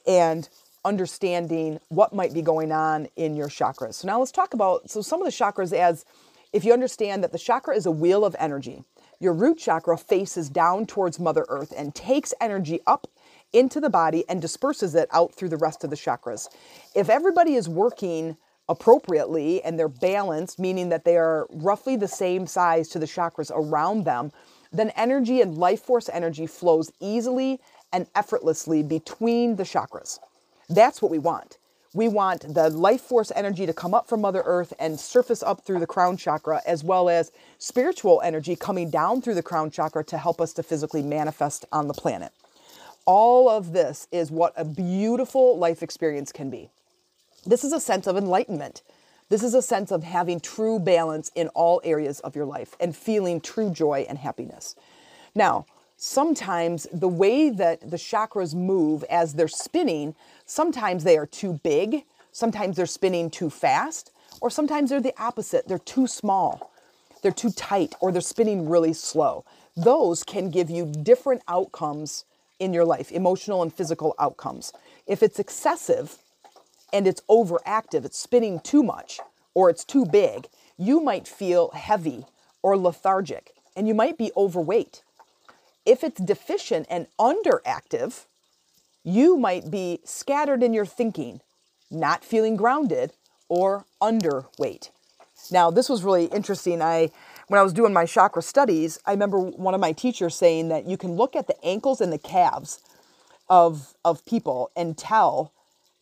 and 0.05 0.47
understanding 0.85 1.79
what 1.89 2.13
might 2.13 2.33
be 2.33 2.41
going 2.41 2.71
on 2.71 3.07
in 3.15 3.35
your 3.35 3.47
chakras. 3.47 3.95
So 3.95 4.07
now 4.07 4.19
let's 4.19 4.31
talk 4.31 4.53
about 4.53 4.89
so 4.89 5.01
some 5.01 5.21
of 5.21 5.25
the 5.25 5.31
chakras 5.31 5.73
as 5.73 6.05
if 6.51 6.63
you 6.63 6.73
understand 6.73 7.23
that 7.23 7.31
the 7.31 7.39
chakra 7.39 7.75
is 7.75 7.85
a 7.85 7.91
wheel 7.91 8.25
of 8.25 8.35
energy. 8.39 8.83
Your 9.19 9.33
root 9.33 9.57
chakra 9.57 9.97
faces 9.97 10.49
down 10.49 10.85
towards 10.85 11.19
mother 11.19 11.45
earth 11.47 11.73
and 11.75 11.95
takes 11.95 12.33
energy 12.41 12.81
up 12.85 13.07
into 13.53 13.79
the 13.79 13.89
body 13.89 14.25
and 14.27 14.41
disperses 14.41 14.95
it 14.95 15.07
out 15.11 15.33
through 15.33 15.49
the 15.49 15.57
rest 15.57 15.83
of 15.83 15.89
the 15.89 15.95
chakras. 15.95 16.49
If 16.95 17.09
everybody 17.09 17.55
is 17.55 17.69
working 17.69 18.35
appropriately 18.67 19.63
and 19.63 19.77
they're 19.77 19.87
balanced, 19.87 20.59
meaning 20.59 20.89
that 20.89 21.05
they 21.05 21.17
are 21.17 21.47
roughly 21.51 21.95
the 21.95 22.07
same 22.07 22.47
size 22.47 22.89
to 22.89 22.99
the 22.99 23.05
chakras 23.05 23.51
around 23.53 24.03
them, 24.03 24.31
then 24.71 24.89
energy 24.91 25.41
and 25.41 25.57
life 25.57 25.81
force 25.81 26.09
energy 26.09 26.47
flows 26.47 26.91
easily 26.99 27.59
and 27.91 28.07
effortlessly 28.15 28.81
between 28.81 29.55
the 29.55 29.63
chakras. 29.63 30.19
That's 30.69 31.01
what 31.01 31.11
we 31.11 31.19
want. 31.19 31.57
We 31.95 32.07
want 32.07 32.55
the 32.55 32.69
life 32.69 33.01
force 33.01 33.31
energy 33.35 33.67
to 33.67 33.73
come 33.73 33.93
up 33.93 34.09
from 34.09 34.21
Mother 34.21 34.41
Earth 34.45 34.73
and 34.79 34.99
surface 34.99 35.43
up 35.43 35.63
through 35.63 35.79
the 35.79 35.85
crown 35.85 36.17
chakra, 36.17 36.61
as 36.65 36.83
well 36.83 37.07
as 37.07 37.31
spiritual 37.59 38.19
energy 38.23 38.55
coming 38.55 38.89
down 38.89 39.21
through 39.21 39.35
the 39.35 39.43
crown 39.43 39.69
chakra 39.69 40.03
to 40.05 40.17
help 40.17 40.41
us 40.41 40.53
to 40.53 40.63
physically 40.63 41.03
manifest 41.03 41.65
on 41.71 41.87
the 41.87 41.93
planet. 41.93 42.31
All 43.05 43.47
of 43.47 43.73
this 43.73 44.07
is 44.11 44.31
what 44.31 44.53
a 44.55 44.65
beautiful 44.65 45.57
life 45.57 45.83
experience 45.83 46.31
can 46.31 46.49
be. 46.49 46.71
This 47.45 47.63
is 47.63 47.73
a 47.73 47.79
sense 47.79 48.07
of 48.07 48.17
enlightenment. 48.17 48.81
This 49.29 49.43
is 49.43 49.53
a 49.53 49.61
sense 49.61 49.91
of 49.91 50.03
having 50.03 50.39
true 50.39 50.79
balance 50.79 51.29
in 51.35 51.49
all 51.49 51.81
areas 51.83 52.21
of 52.21 52.35
your 52.35 52.45
life 52.45 52.75
and 52.79 52.95
feeling 52.95 53.39
true 53.39 53.69
joy 53.69 54.05
and 54.09 54.17
happiness. 54.17 54.75
Now, 55.35 55.65
sometimes 55.97 56.87
the 56.91 57.07
way 57.07 57.49
that 57.49 57.89
the 57.89 57.97
chakras 57.97 58.53
move 58.53 59.03
as 59.05 59.33
they're 59.33 59.47
spinning, 59.47 60.15
sometimes 60.45 61.03
they 61.03 61.17
are 61.17 61.25
too 61.25 61.59
big, 61.63 62.03
sometimes 62.31 62.75
they're 62.75 62.85
spinning 62.85 63.29
too 63.29 63.49
fast, 63.49 64.11
or 64.41 64.49
sometimes 64.49 64.89
they're 64.89 65.01
the 65.01 65.19
opposite. 65.21 65.67
They're 65.67 65.79
too 65.79 66.07
small, 66.07 66.71
they're 67.21 67.31
too 67.31 67.51
tight, 67.51 67.95
or 68.01 68.11
they're 68.11 68.21
spinning 68.21 68.67
really 68.69 68.93
slow. 68.93 69.45
Those 69.75 70.23
can 70.23 70.49
give 70.49 70.69
you 70.69 70.85
different 70.85 71.41
outcomes 71.47 72.25
in 72.59 72.73
your 72.73 72.85
life, 72.85 73.11
emotional 73.11 73.61
and 73.61 73.73
physical 73.73 74.15
outcomes. 74.19 74.73
If 75.07 75.23
it's 75.23 75.39
excessive, 75.39 76.17
and 76.93 77.07
it's 77.07 77.21
overactive, 77.29 78.05
it's 78.05 78.19
spinning 78.19 78.59
too 78.59 78.83
much, 78.83 79.19
or 79.55 79.69
it's 79.69 79.83
too 79.83 80.05
big, 80.05 80.47
you 80.77 81.01
might 81.01 81.27
feel 81.27 81.71
heavy 81.71 82.25
or 82.61 82.77
lethargic, 82.77 83.51
and 83.75 83.87
you 83.87 83.95
might 83.95 84.17
be 84.17 84.31
overweight. 84.37 85.01
If 85.85 86.03
it's 86.03 86.21
deficient 86.21 86.87
and 86.89 87.07
underactive, 87.19 88.25
you 89.03 89.37
might 89.37 89.69
be 89.69 89.99
scattered 90.05 90.63
in 90.63 90.73
your 90.73 90.85
thinking, 90.85 91.41
not 91.91 92.23
feeling 92.23 92.55
grounded, 92.55 93.13
or 93.49 93.85
underweight. 94.01 94.89
Now, 95.51 95.69
this 95.69 95.89
was 95.89 96.03
really 96.03 96.25
interesting. 96.25 96.81
I 96.81 97.11
when 97.47 97.59
I 97.59 97.63
was 97.63 97.73
doing 97.73 97.91
my 97.93 98.05
chakra 98.05 98.41
studies, 98.41 98.97
I 99.05 99.11
remember 99.11 99.37
one 99.39 99.73
of 99.73 99.81
my 99.81 99.91
teachers 99.91 100.35
saying 100.35 100.69
that 100.69 100.85
you 100.85 100.97
can 100.97 101.15
look 101.15 101.35
at 101.35 101.47
the 101.47 101.63
ankles 101.63 101.99
and 101.99 102.11
the 102.11 102.17
calves 102.17 102.79
of 103.49 103.93
of 104.05 104.25
people 104.25 104.71
and 104.75 104.97
tell 104.97 105.51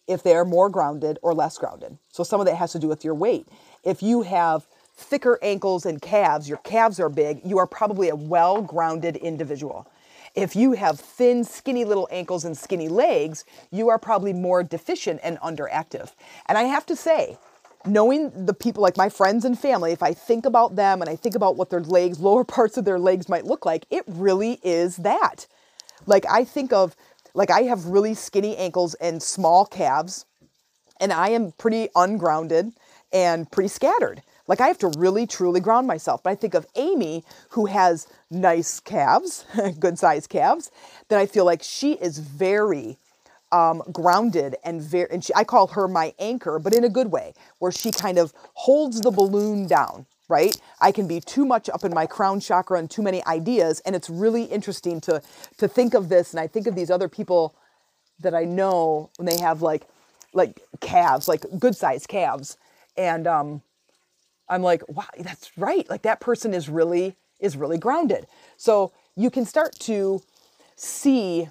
if 0.08 0.22
they 0.24 0.36
are 0.36 0.46
more 0.46 0.70
grounded 0.70 1.18
or 1.22 1.34
less 1.34 1.58
grounded. 1.58 1.98
So 2.10 2.24
some 2.24 2.40
of 2.40 2.46
that 2.46 2.56
has 2.56 2.72
to 2.74 2.80
do 2.80 2.88
with 2.88 3.04
your 3.04 3.16
weight. 3.16 3.48
If 3.84 4.04
you 4.04 4.22
have 4.22 4.68
thicker 5.02 5.40
ankles 5.42 5.86
and 5.86 6.02
calves, 6.02 6.48
your 6.48 6.60
calves 6.60 7.00
are 7.00 7.10
big, 7.10 7.42
you 7.44 7.58
are 7.58 7.68
probably 7.68 8.10
a 8.10 8.16
well 8.16 8.62
grounded 8.62 9.16
individual. 9.18 9.88
If 10.36 10.56
you 10.56 10.74
have 10.74 11.00
thin, 11.00 11.44
skinny 11.44 11.84
little 11.84 12.08
ankles 12.12 12.46
and 12.46 12.58
skinny 12.58 12.88
legs, 12.88 13.44
you 13.70 13.90
are 13.90 14.00
probably 14.00 14.32
more 14.32 14.64
deficient 14.64 15.20
and 15.24 15.38
underactive. 15.40 16.12
And 16.48 16.58
I 16.58 16.64
have 16.64 16.86
to 16.86 16.96
say, 16.96 17.38
knowing 17.86 18.46
the 18.46 18.54
people 18.54 18.82
like 18.82 18.96
my 18.96 19.10
friends 19.10 19.44
and 19.44 19.60
family, 19.60 19.92
if 19.92 20.02
I 20.02 20.14
think 20.14 20.46
about 20.46 20.76
them 20.76 21.02
and 21.02 21.10
I 21.10 21.16
think 21.16 21.36
about 21.36 21.58
what 21.58 21.70
their 21.70 21.82
legs, 21.82 22.20
lower 22.20 22.44
parts 22.58 22.78
of 22.78 22.86
their 22.86 23.00
legs 23.00 23.28
might 23.28 23.46
look 23.46 23.66
like, 23.66 23.86
it 23.90 24.04
really 24.08 24.60
is 24.64 24.98
that. 24.98 25.48
Like 26.06 26.26
I 26.30 26.44
think 26.44 26.72
of 26.72 26.96
like 27.34 27.50
I 27.50 27.64
have 27.64 27.86
really 27.86 28.14
skinny 28.14 28.58
ankles 28.58 28.94
and 28.96 29.22
small 29.22 29.66
calves, 29.66 30.26
and 31.00 31.12
I 31.12 31.30
am 31.30 31.52
pretty 31.54 31.90
ungrounded 31.96 32.74
and 33.12 33.50
pretty 33.52 33.70
scattered. 33.70 34.22
Like 34.52 34.60
I 34.60 34.68
have 34.68 34.80
to 34.80 34.92
really 34.98 35.26
truly 35.26 35.62
ground 35.62 35.88
myself. 35.88 36.24
But 36.24 36.32
I 36.32 36.36
think 36.36 36.56
of 36.56 36.68
Amy, 36.76 37.24
who 37.52 37.68
has 37.68 38.06
nice 38.30 38.82
calves, 38.82 39.46
good 39.80 39.98
sized 39.98 40.30
calves, 40.30 40.72
then 41.08 41.20
I 41.20 41.26
feel 41.26 41.46
like 41.46 41.64
she 41.64 41.94
is 41.94 42.18
very 42.18 42.98
um, 43.54 43.82
grounded 43.94 44.58
and 44.66 44.82
very, 44.82 45.10
and 45.10 45.24
she, 45.24 45.34
I 45.34 45.46
call 45.46 45.68
her 45.68 45.88
my 45.88 46.14
anchor, 46.20 46.60
but 46.60 46.74
in 46.74 46.84
a 46.84 46.90
good 46.90 47.14
way, 47.14 47.34
where 47.60 47.72
she 47.72 47.92
kind 47.92 48.18
of 48.18 48.34
holds 48.54 49.00
the 49.00 49.10
balloon 49.12 49.68
down 49.68 50.06
right? 50.28 50.56
I 50.80 50.94
can 50.94 51.08
be 51.08 51.20
too 51.20 51.46
much 51.46 51.68
up 51.70 51.84
in 51.84 51.94
my 51.94 52.06
crown 52.06 52.40
chakra 52.40 52.80
and 52.80 52.90
too 52.90 53.02
many 53.02 53.22
ideas. 53.26 53.82
And 53.82 53.98
it's 53.98 54.10
really 54.10 54.44
interesting 54.44 55.02
to, 55.02 55.22
to 55.58 55.68
think 55.68 55.94
of 55.94 56.08
this. 56.08 56.32
And 56.32 56.40
I 56.40 56.48
think 56.48 56.68
of 56.68 56.76
these 56.76 56.90
other 56.90 57.10
people 57.10 57.54
that 58.22 58.34
I 58.34 58.46
know 58.46 59.10
when 59.18 59.26
they 59.26 59.42
have 59.42 59.62
like, 59.62 59.88
like 60.34 60.62
calves, 60.80 61.28
like 61.28 61.46
good 61.60 61.76
sized 61.76 62.08
calves. 62.08 62.58
And 62.96 63.28
um, 63.28 63.62
I'm 64.52 64.62
like, 64.62 64.88
wow, 64.88 65.06
that's 65.20 65.58
right. 65.58 65.90
Like 65.90 66.04
that 66.04 66.20
person 66.20 66.54
is 66.54 66.70
really, 66.70 67.16
is 67.40 67.58
really 67.58 67.80
grounded. 67.80 68.28
So 68.58 68.92
you 69.16 69.32
can 69.32 69.46
start 69.46 69.74
to 69.80 70.22
see 70.76 71.50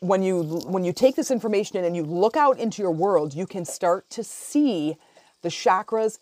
when 0.00 0.22
you 0.24 0.42
when 0.66 0.84
you 0.84 0.92
take 0.92 1.14
this 1.14 1.30
information 1.30 1.76
in 1.76 1.84
and 1.84 1.94
you 1.94 2.02
look 2.02 2.36
out 2.36 2.58
into 2.58 2.82
your 2.82 2.90
world, 2.90 3.34
you 3.34 3.46
can 3.46 3.64
start 3.64 4.10
to 4.10 4.24
see 4.24 4.96
the 5.42 5.48
chakras 5.48 6.18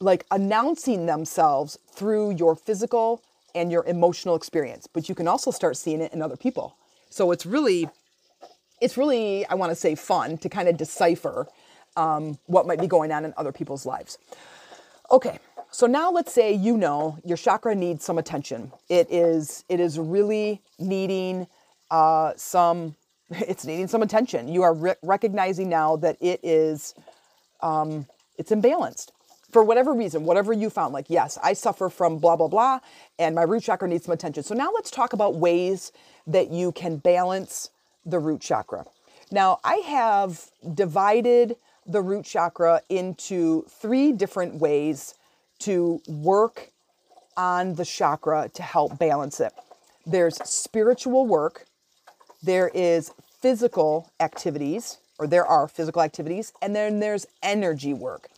like 0.00 0.24
announcing 0.30 1.06
themselves 1.06 1.78
through 1.90 2.32
your 2.32 2.54
physical 2.54 3.20
and 3.54 3.72
your 3.72 3.84
emotional 3.86 4.34
experience, 4.34 4.86
but 4.86 5.08
you 5.08 5.14
can 5.14 5.26
also 5.26 5.50
start 5.50 5.76
seeing 5.76 6.00
it 6.00 6.12
in 6.12 6.20
other 6.20 6.36
people. 6.36 6.76
So 7.10 7.30
it's 7.30 7.46
really, 7.46 7.88
it's 8.80 8.96
really, 8.96 9.46
I 9.46 9.54
want 9.54 9.70
to 9.70 9.76
say 9.76 9.94
fun 9.94 10.38
to 10.38 10.48
kind 10.48 10.68
of 10.68 10.76
decipher 10.76 11.46
um, 11.96 12.38
what 12.46 12.66
might 12.66 12.80
be 12.80 12.88
going 12.88 13.12
on 13.12 13.24
in 13.24 13.32
other 13.36 13.52
people's 13.52 13.86
lives. 13.86 14.18
Okay, 15.14 15.38
so 15.70 15.86
now 15.86 16.10
let's 16.10 16.32
say 16.32 16.52
you 16.52 16.76
know 16.76 17.18
your 17.24 17.36
chakra 17.36 17.72
needs 17.72 18.04
some 18.04 18.18
attention. 18.18 18.72
It 18.88 19.06
is, 19.12 19.64
it 19.68 19.78
is 19.78 19.96
really 19.96 20.60
needing 20.80 21.46
uh, 21.88 22.32
some, 22.34 22.96
it's 23.30 23.64
needing 23.64 23.86
some 23.86 24.02
attention. 24.02 24.48
You 24.48 24.62
are 24.62 24.74
re- 24.74 24.96
recognizing 25.02 25.68
now 25.68 25.94
that 25.98 26.16
it 26.20 26.40
is, 26.42 26.96
um, 27.60 28.06
it's 28.38 28.50
imbalanced 28.50 29.12
for 29.52 29.62
whatever 29.62 29.92
reason, 29.94 30.24
whatever 30.24 30.52
you 30.52 30.68
found, 30.68 30.92
like, 30.92 31.06
yes, 31.08 31.38
I 31.44 31.52
suffer 31.52 31.88
from 31.88 32.18
blah, 32.18 32.34
blah, 32.34 32.48
blah, 32.48 32.80
and 33.20 33.36
my 33.36 33.42
root 33.42 33.62
chakra 33.62 33.86
needs 33.86 34.06
some 34.06 34.12
attention. 34.12 34.42
So 34.42 34.56
now 34.56 34.72
let's 34.74 34.90
talk 34.90 35.12
about 35.12 35.36
ways 35.36 35.92
that 36.26 36.50
you 36.50 36.72
can 36.72 36.96
balance 36.96 37.70
the 38.04 38.18
root 38.18 38.40
chakra. 38.40 38.84
Now, 39.30 39.60
I 39.62 39.76
have 39.76 40.50
divided 40.74 41.54
the 41.86 42.00
root 42.00 42.24
chakra 42.24 42.80
into 42.88 43.64
three 43.68 44.12
different 44.12 44.56
ways 44.56 45.14
to 45.60 46.00
work 46.06 46.70
on 47.36 47.74
the 47.74 47.84
chakra 47.84 48.50
to 48.54 48.62
help 48.62 48.98
balance 48.98 49.40
it. 49.40 49.52
There's 50.06 50.36
spiritual 50.48 51.26
work, 51.26 51.64
there 52.42 52.70
is 52.74 53.12
physical 53.40 54.10
activities, 54.20 54.98
or 55.18 55.26
there 55.26 55.46
are 55.46 55.68
physical 55.68 56.02
activities, 56.02 56.52
and 56.60 56.74
then 56.74 57.00
there's 57.00 57.26
energy 57.42 57.94
work. 57.94 58.28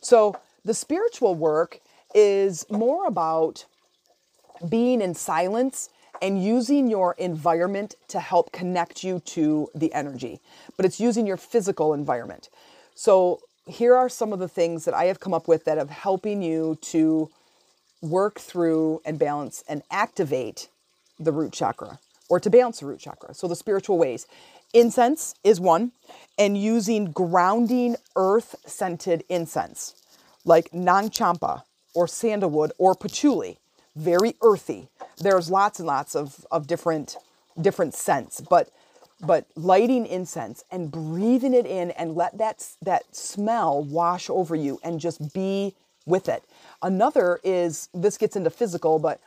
So 0.00 0.36
the 0.64 0.74
spiritual 0.74 1.34
work 1.34 1.80
is 2.14 2.64
more 2.70 3.06
about 3.06 3.64
being 4.68 5.00
in 5.00 5.14
silence 5.14 5.90
and 6.20 6.42
using 6.42 6.88
your 6.88 7.14
environment 7.18 7.96
to 8.08 8.20
help 8.20 8.52
connect 8.52 9.02
you 9.02 9.20
to 9.20 9.68
the 9.74 9.92
energy, 9.92 10.40
but 10.76 10.86
it's 10.86 11.00
using 11.00 11.26
your 11.26 11.36
physical 11.36 11.94
environment. 11.94 12.48
So 12.94 13.40
here 13.66 13.94
are 13.94 14.08
some 14.08 14.32
of 14.32 14.38
the 14.38 14.48
things 14.48 14.84
that 14.84 14.94
I 14.94 15.04
have 15.04 15.20
come 15.20 15.34
up 15.34 15.48
with 15.48 15.64
that 15.64 15.78
have 15.78 15.90
helping 15.90 16.42
you 16.42 16.78
to 16.82 17.30
work 18.00 18.40
through 18.40 19.00
and 19.04 19.18
balance 19.18 19.62
and 19.68 19.82
activate 19.90 20.68
the 21.18 21.32
root 21.32 21.52
chakra 21.52 21.98
or 22.28 22.40
to 22.40 22.50
balance 22.50 22.80
the 22.80 22.86
root 22.86 23.00
chakra. 23.00 23.34
So 23.34 23.46
the 23.46 23.56
spiritual 23.56 23.98
ways. 23.98 24.26
Incense 24.74 25.34
is 25.44 25.60
one, 25.60 25.92
and 26.38 26.56
using 26.56 27.12
grounding 27.12 27.96
earth 28.16 28.54
scented 28.66 29.22
incense 29.28 29.94
like 30.44 30.72
Nag 30.72 31.12
Champa 31.12 31.64
or 31.94 32.08
sandalwood 32.08 32.72
or 32.78 32.94
patchouli, 32.94 33.58
very 33.94 34.34
earthy. 34.42 34.88
There's 35.18 35.50
lots 35.50 35.78
and 35.78 35.86
lots 35.86 36.16
of, 36.16 36.46
of 36.50 36.66
different 36.66 37.16
different 37.60 37.94
scents, 37.94 38.40
but 38.40 38.70
but 39.22 39.46
lighting 39.56 40.06
incense 40.06 40.64
and 40.70 40.90
breathing 40.90 41.54
it 41.54 41.66
in 41.66 41.92
and 41.92 42.14
let 42.14 42.36
that 42.38 42.66
that 42.82 43.14
smell 43.14 43.82
wash 43.84 44.28
over 44.28 44.54
you 44.56 44.78
and 44.82 45.00
just 45.00 45.32
be 45.32 45.74
with 46.06 46.28
it. 46.28 46.44
Another 46.82 47.40
is 47.44 47.88
this 47.94 48.18
gets 48.18 48.36
into 48.36 48.50
physical, 48.50 48.98
but 48.98 49.20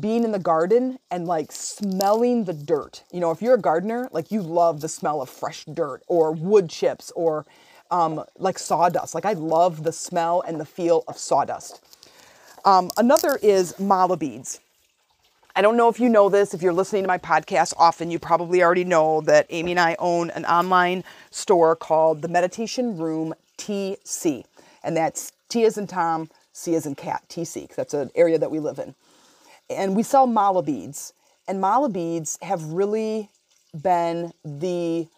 being 0.00 0.24
in 0.24 0.32
the 0.32 0.38
garden 0.38 0.98
and 1.10 1.26
like 1.26 1.52
smelling 1.52 2.44
the 2.44 2.52
dirt. 2.52 3.04
You 3.12 3.20
know, 3.20 3.30
if 3.30 3.40
you're 3.40 3.54
a 3.54 3.60
gardener, 3.60 4.08
like 4.12 4.32
you 4.32 4.42
love 4.42 4.80
the 4.80 4.88
smell 4.88 5.22
of 5.22 5.30
fresh 5.30 5.64
dirt 5.64 6.02
or 6.08 6.32
wood 6.32 6.68
chips 6.68 7.12
or 7.14 7.46
um, 7.90 8.24
like 8.38 8.58
sawdust. 8.58 9.14
Like 9.14 9.24
I 9.26 9.34
love 9.34 9.84
the 9.84 9.92
smell 9.92 10.42
and 10.46 10.58
the 10.58 10.64
feel 10.64 11.04
of 11.06 11.18
sawdust. 11.18 11.84
Um, 12.64 12.90
another 12.96 13.38
is 13.42 13.78
mala 13.78 14.16
beads. 14.16 14.60
I 15.58 15.62
don't 15.62 15.78
know 15.78 15.88
if 15.88 15.98
you 15.98 16.10
know 16.10 16.28
this. 16.28 16.52
If 16.52 16.60
you're 16.60 16.74
listening 16.74 17.04
to 17.04 17.08
my 17.08 17.16
podcast 17.16 17.72
often, 17.78 18.10
you 18.10 18.18
probably 18.18 18.62
already 18.62 18.84
know 18.84 19.22
that 19.22 19.46
Amy 19.48 19.70
and 19.70 19.80
I 19.80 19.96
own 19.98 20.28
an 20.32 20.44
online 20.44 21.02
store 21.30 21.74
called 21.74 22.20
the 22.20 22.28
Meditation 22.28 22.98
Room 22.98 23.32
TC. 23.56 24.44
And 24.84 24.94
that's 24.94 25.32
T 25.48 25.64
as 25.64 25.78
in 25.78 25.86
Tom, 25.86 26.28
C 26.52 26.74
as 26.74 26.84
in 26.84 26.94
cat, 26.94 27.24
TC. 27.30 27.74
That's 27.74 27.94
an 27.94 28.10
area 28.14 28.38
that 28.38 28.50
we 28.50 28.60
live 28.60 28.78
in. 28.78 28.94
And 29.70 29.96
we 29.96 30.02
sell 30.02 30.26
mala 30.26 30.62
beads. 30.62 31.14
And 31.48 31.58
mala 31.58 31.88
beads 31.88 32.38
have 32.42 32.62
really 32.64 33.30
been 33.80 34.34
the 34.44 35.08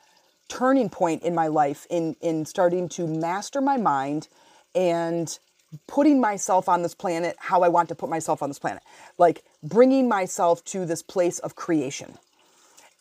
turning 0.47 0.89
point 0.89 1.25
in 1.25 1.35
my 1.35 1.49
life 1.49 1.85
in 1.91 2.15
in 2.21 2.47
starting 2.47 2.89
to 2.91 3.09
master 3.09 3.61
my 3.61 3.77
mind 3.77 4.29
and 4.73 5.39
putting 5.87 6.21
myself 6.21 6.69
on 6.69 6.83
this 6.83 6.95
planet 6.95 7.37
how 7.39 7.63
I 7.63 7.69
want 7.69 7.89
to 7.91 7.95
put 7.95 8.09
myself 8.09 8.43
on 8.43 8.49
this 8.49 8.59
planet. 8.59 8.83
Like 9.19 9.45
bringing 9.63 10.09
myself 10.09 10.65
to 10.67 10.87
this 10.87 11.03
place 11.03 11.39
of 11.41 11.57
creation. 11.57 12.19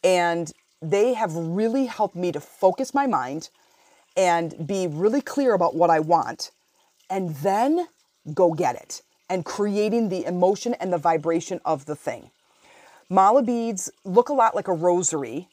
And 0.03 0.51
they 0.81 1.13
have 1.13 1.33
really 1.33 1.85
helped 1.85 2.15
me 2.15 2.31
to 2.31 2.39
focus 2.39 2.93
my 2.93 3.07
mind 3.07 3.49
and 4.15 4.67
be 4.67 4.87
really 4.87 5.21
clear 5.21 5.53
about 5.53 5.75
what 5.75 5.89
I 5.89 5.99
want 5.99 6.51
and 7.09 7.35
then 7.37 7.87
go 8.33 8.53
get 8.53 8.75
it 8.75 9.01
and 9.29 9.45
creating 9.45 10.09
the 10.09 10.25
emotion 10.25 10.73
and 10.75 10.91
the 10.91 10.97
vibration 10.97 11.59
of 11.65 11.85
the 11.85 11.95
thing. 11.95 12.31
Mala 13.09 13.41
beads 13.41 13.89
look 14.03 14.29
a 14.29 14.33
lot 14.33 14.55
like 14.55 14.67
a 14.67 14.73
rosary 14.73 15.47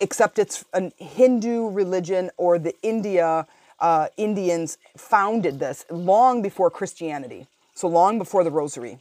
except 0.00 0.38
it's 0.38 0.64
a 0.72 0.92
Hindu 0.96 1.68
religion 1.70 2.30
or 2.36 2.58
the 2.58 2.74
India 2.82 3.46
uh, 3.80 4.08
Indians 4.16 4.78
founded 4.96 5.58
this 5.58 5.84
long 5.90 6.42
before 6.42 6.70
Christianity, 6.70 7.46
so 7.74 7.88
long 7.88 8.18
before 8.18 8.44
the 8.44 8.50
Rosary. 8.50 8.98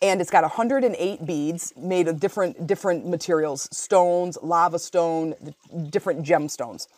And 0.00 0.20
it's 0.20 0.30
got 0.30 0.42
108 0.42 1.26
beads 1.26 1.72
made 1.76 2.08
of 2.08 2.18
different 2.18 2.66
different 2.66 3.06
materials, 3.06 3.68
stones, 3.76 4.36
lava 4.42 4.78
stone, 4.78 5.34
different 5.90 6.24
gemstones. 6.24 6.88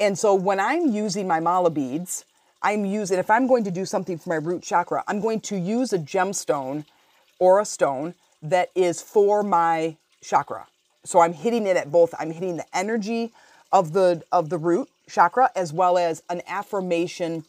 And 0.00 0.18
so 0.18 0.34
when 0.34 0.58
I'm 0.58 0.88
using 0.92 1.28
my 1.28 1.38
mala 1.38 1.70
beads, 1.70 2.24
I'm 2.62 2.84
using 2.84 3.18
if 3.18 3.30
I'm 3.30 3.46
going 3.46 3.64
to 3.64 3.70
do 3.70 3.84
something 3.84 4.18
for 4.18 4.30
my 4.30 4.36
root 4.36 4.62
chakra, 4.62 5.04
I'm 5.06 5.20
going 5.20 5.40
to 5.42 5.56
use 5.56 5.92
a 5.92 5.98
gemstone 5.98 6.84
or 7.38 7.60
a 7.60 7.64
stone 7.64 8.14
that 8.42 8.70
is 8.74 9.00
for 9.00 9.42
my 9.42 9.96
chakra. 10.22 10.66
So 11.04 11.20
I'm 11.20 11.34
hitting 11.34 11.66
it 11.66 11.76
at 11.76 11.92
both. 11.92 12.14
I'm 12.18 12.30
hitting 12.30 12.56
the 12.56 12.66
energy 12.76 13.32
of 13.72 13.92
the 13.92 14.22
of 14.32 14.48
the 14.48 14.58
root 14.58 14.88
chakra 15.08 15.50
as 15.54 15.72
well 15.72 15.98
as 15.98 16.22
an 16.30 16.42
affirmation 16.46 17.44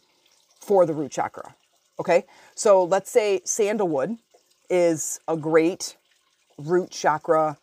for 0.60 0.86
the 0.86 0.92
root 0.92 1.10
chakra. 1.10 1.54
Okay? 1.98 2.24
So 2.54 2.84
let's 2.84 3.10
say 3.10 3.40
sandalwood 3.44 4.16
is 4.68 5.20
a 5.28 5.36
great 5.36 5.96
root 6.58 6.90
chakra. 6.90 7.58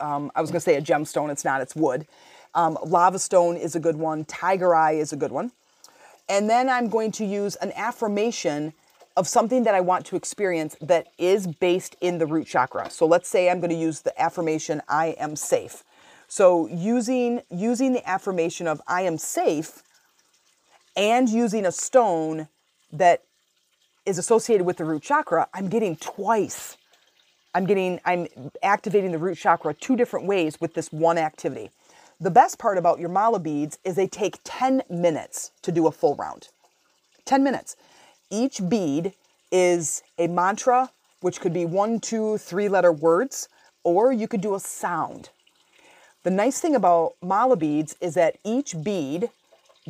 Um, 0.00 0.30
I 0.34 0.40
was 0.40 0.50
to 0.50 0.60
say 0.60 0.76
a 0.76 0.82
gemstone. 0.82 1.30
It's 1.30 1.44
not. 1.44 1.60
It's 1.60 1.74
wood. 1.74 2.06
Um, 2.54 2.78
lava 2.84 3.18
stone 3.18 3.56
is 3.56 3.74
a 3.76 3.80
good 3.80 3.96
one. 3.96 4.24
Tiger 4.24 4.74
eye 4.74 4.92
is 4.92 5.12
a 5.12 5.16
good 5.16 5.32
one. 5.32 5.52
And 6.28 6.48
then 6.48 6.68
I'm 6.68 6.88
going 6.88 7.12
to 7.12 7.24
use 7.24 7.56
an 7.56 7.72
affirmation 7.74 8.74
of 9.16 9.26
something 9.26 9.64
that 9.64 9.74
I 9.74 9.80
want 9.80 10.06
to 10.06 10.16
experience 10.16 10.76
that 10.80 11.08
is 11.18 11.46
based 11.46 11.96
in 12.00 12.18
the 12.18 12.26
root 12.26 12.46
chakra. 12.46 12.90
So 12.90 13.06
let's 13.06 13.28
say 13.28 13.50
I'm 13.50 13.60
going 13.60 13.70
to 13.70 13.76
use 13.76 14.02
the 14.02 14.18
affirmation 14.20 14.80
I 14.88 15.16
am 15.18 15.34
safe. 15.36 15.82
So 16.28 16.68
using 16.68 17.42
using 17.50 17.94
the 17.94 18.08
affirmation 18.08 18.66
of 18.66 18.80
I 18.86 19.02
am 19.02 19.16
safe 19.16 19.82
and 20.94 21.28
using 21.28 21.64
a 21.64 21.72
stone 21.72 22.48
that 22.92 23.22
is 24.04 24.18
associated 24.18 24.64
with 24.64 24.76
the 24.76 24.84
root 24.84 25.02
chakra, 25.02 25.48
I'm 25.54 25.68
getting 25.68 25.96
twice. 25.96 26.76
I'm 27.54 27.64
getting 27.64 27.98
I'm 28.04 28.28
activating 28.62 29.12
the 29.12 29.18
root 29.18 29.38
chakra 29.38 29.72
two 29.72 29.96
different 29.96 30.26
ways 30.26 30.60
with 30.60 30.74
this 30.74 30.92
one 30.92 31.16
activity. 31.16 31.70
The 32.20 32.30
best 32.30 32.58
part 32.58 32.78
about 32.78 32.98
your 32.98 33.08
mala 33.08 33.38
beads 33.38 33.78
is 33.84 33.94
they 33.94 34.08
take 34.08 34.38
10 34.44 34.82
minutes 34.90 35.52
to 35.62 35.72
do 35.72 35.86
a 35.86 35.92
full 35.92 36.14
round. 36.16 36.48
10 37.24 37.42
minutes. 37.42 37.76
Each 38.28 38.60
bead 38.68 39.14
is 39.50 40.02
a 40.18 40.26
mantra, 40.26 40.90
which 41.20 41.40
could 41.40 41.54
be 41.54 41.64
one, 41.64 42.00
two, 42.00 42.36
three 42.38 42.68
letter 42.68 42.92
words, 42.92 43.48
or 43.84 44.12
you 44.12 44.28
could 44.28 44.40
do 44.40 44.54
a 44.54 44.60
sound. 44.60 45.30
The 46.24 46.30
nice 46.30 46.60
thing 46.60 46.74
about 46.74 47.14
mala 47.22 47.56
beads 47.56 47.96
is 48.00 48.14
that 48.14 48.38
each 48.44 48.74
bead 48.82 49.30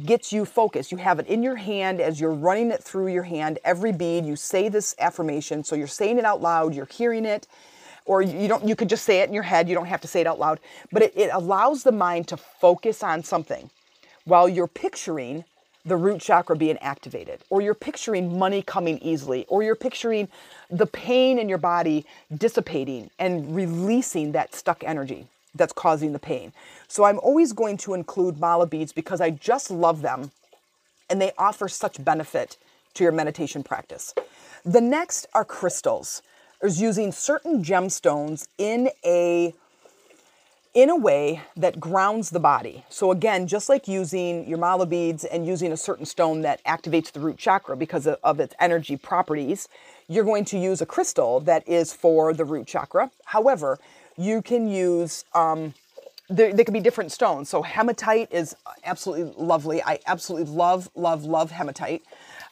gets 0.05 0.33
you 0.33 0.45
focused. 0.45 0.93
You 0.93 0.99
have 0.99 1.19
it 1.19 1.27
in 1.27 1.43
your 1.43 1.57
hand 1.57 2.01
as 2.01 2.21
you're 2.21 2.35
running 2.35 2.71
it 2.71 2.83
through 2.85 3.09
your 3.09 3.23
hand. 3.23 3.59
Every 3.65 3.93
bead, 3.93 4.27
you 4.27 4.37
say 4.37 4.69
this 4.69 4.95
affirmation. 4.99 5.65
So 5.65 5.75
you're 5.75 5.87
saying 5.87 6.19
it 6.19 6.25
out 6.27 6.43
loud, 6.43 6.75
you're 6.75 6.87
hearing 6.87 7.25
it, 7.25 7.47
or 8.05 8.21
you 8.23 8.47
don't 8.47 8.69
you 8.69 8.77
could 8.77 8.91
just 8.91 9.05
say 9.05 9.21
it 9.21 9.29
in 9.29 9.35
your 9.35 9.43
head. 9.43 9.69
You 9.69 9.75
don't 9.75 9.87
have 9.87 10.03
to 10.03 10.09
say 10.09 10.21
it 10.21 10.27
out 10.27 10.39
loud. 10.39 10.61
But 10.93 11.03
it, 11.03 11.13
it 11.17 11.31
allows 11.33 11.83
the 11.83 11.93
mind 11.93 12.29
to 12.29 12.37
focus 12.37 13.03
on 13.03 13.25
something 13.25 13.71
while 14.25 14.49
you're 14.49 14.69
picturing 14.69 15.45
the 15.87 15.97
root 15.97 16.21
chakra 16.21 16.55
being 16.55 16.77
activated, 16.79 17.41
or 17.49 17.63
you're 17.63 17.75
picturing 17.75 18.39
money 18.39 18.61
coming 18.61 18.99
easily, 18.99 19.47
or 19.49 19.63
you're 19.63 19.75
picturing 19.75 20.29
the 20.71 20.87
pain 20.87 21.39
in 21.39 21.49
your 21.49 21.59
body 21.59 22.05
dissipating 22.37 23.11
and 23.19 23.57
releasing 23.57 24.33
that 24.33 24.55
stuck 24.55 24.85
energy 24.85 25.27
that's 25.59 25.73
causing 25.73 26.13
the 26.13 26.19
pain. 26.19 26.53
So 26.87 27.05
I'm 27.05 27.19
always 27.19 27.53
going 27.53 27.77
to 27.79 27.95
include 27.95 28.39
mala 28.39 28.67
beads 28.67 28.93
because 28.93 29.21
I 29.21 29.31
just 29.31 29.71
love 29.71 30.03
them 30.03 30.31
and 31.11 31.21
they 31.21 31.33
offer 31.39 31.69
such 31.69 32.03
benefit 32.05 32.57
to 32.95 33.05
your 33.05 33.13
meditation 33.13 33.63
practice. 33.63 34.15
The 34.65 34.81
next 34.81 35.27
are 35.35 35.45
crystals. 35.45 36.23
Is 36.61 36.81
using 36.81 37.13
certain 37.13 37.63
gemstones 37.63 38.49
in 38.59 38.91
a 39.05 39.55
in 40.75 40.91
a 40.91 40.97
way 40.97 41.41
that 41.57 41.81
grounds 41.81 42.31
the 42.31 42.41
body. 42.41 42.85
So 42.89 43.11
again, 43.11 43.47
just 43.47 43.69
like 43.69 43.89
using 43.89 44.47
your 44.47 44.59
mala 44.59 44.87
beads 44.87 45.25
and 45.25 45.47
using 45.47 45.73
a 45.73 45.77
certain 45.77 46.05
stone 46.05 46.43
that 46.43 46.63
activates 46.65 47.11
the 47.11 47.21
root 47.21 47.39
chakra 47.39 47.77
because 47.77 48.07
of, 48.07 48.19
of 48.23 48.39
its 48.41 48.55
energy 48.61 48.97
properties, 48.97 49.69
you're 50.09 50.25
going 50.25 50.45
to 50.47 50.59
use 50.59 50.81
a 50.81 50.87
crystal 50.87 51.41
that 51.41 51.67
is 51.69 51.93
for 51.93 52.33
the 52.33 52.45
root 52.45 52.67
chakra. 52.67 53.11
However, 53.25 53.79
you 54.19 54.43
can 54.43 54.69
use 54.69 55.25
um, 55.35 55.73
there, 56.29 56.53
there 56.53 56.65
can 56.65 56.75
be 56.75 56.81
different 56.81 57.11
stones. 57.13 57.49
So 57.49 57.63
hematite 57.63 58.29
is 58.31 58.55
absolutely 58.85 59.33
lovely. 59.43 59.83
I 59.83 59.99
absolutely 60.07 60.53
love, 60.53 60.91
love, 60.95 61.25
love 61.25 61.51
hematite. 61.53 62.03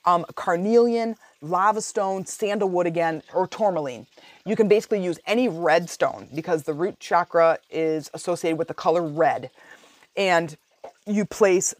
um, 0.06 0.24
carnelian, 0.34 1.16
lava 1.42 1.80
stone, 1.82 2.24
sandalwood 2.24 2.86
again, 2.86 3.22
or 3.34 3.46
tourmaline. 3.46 4.06
You 4.46 4.56
can 4.56 4.68
basically 4.68 5.02
use 5.02 5.18
any 5.26 5.48
red 5.48 5.90
stone 5.90 6.28
because 6.34 6.62
the 6.62 6.72
root 6.72 6.98
chakra 7.00 7.58
is 7.70 8.10
associated 8.14 8.56
with 8.56 8.68
the 8.68 8.74
color 8.74 9.02
red. 9.02 9.50
And 10.16 10.56
you 11.04 11.24
place 11.26 11.74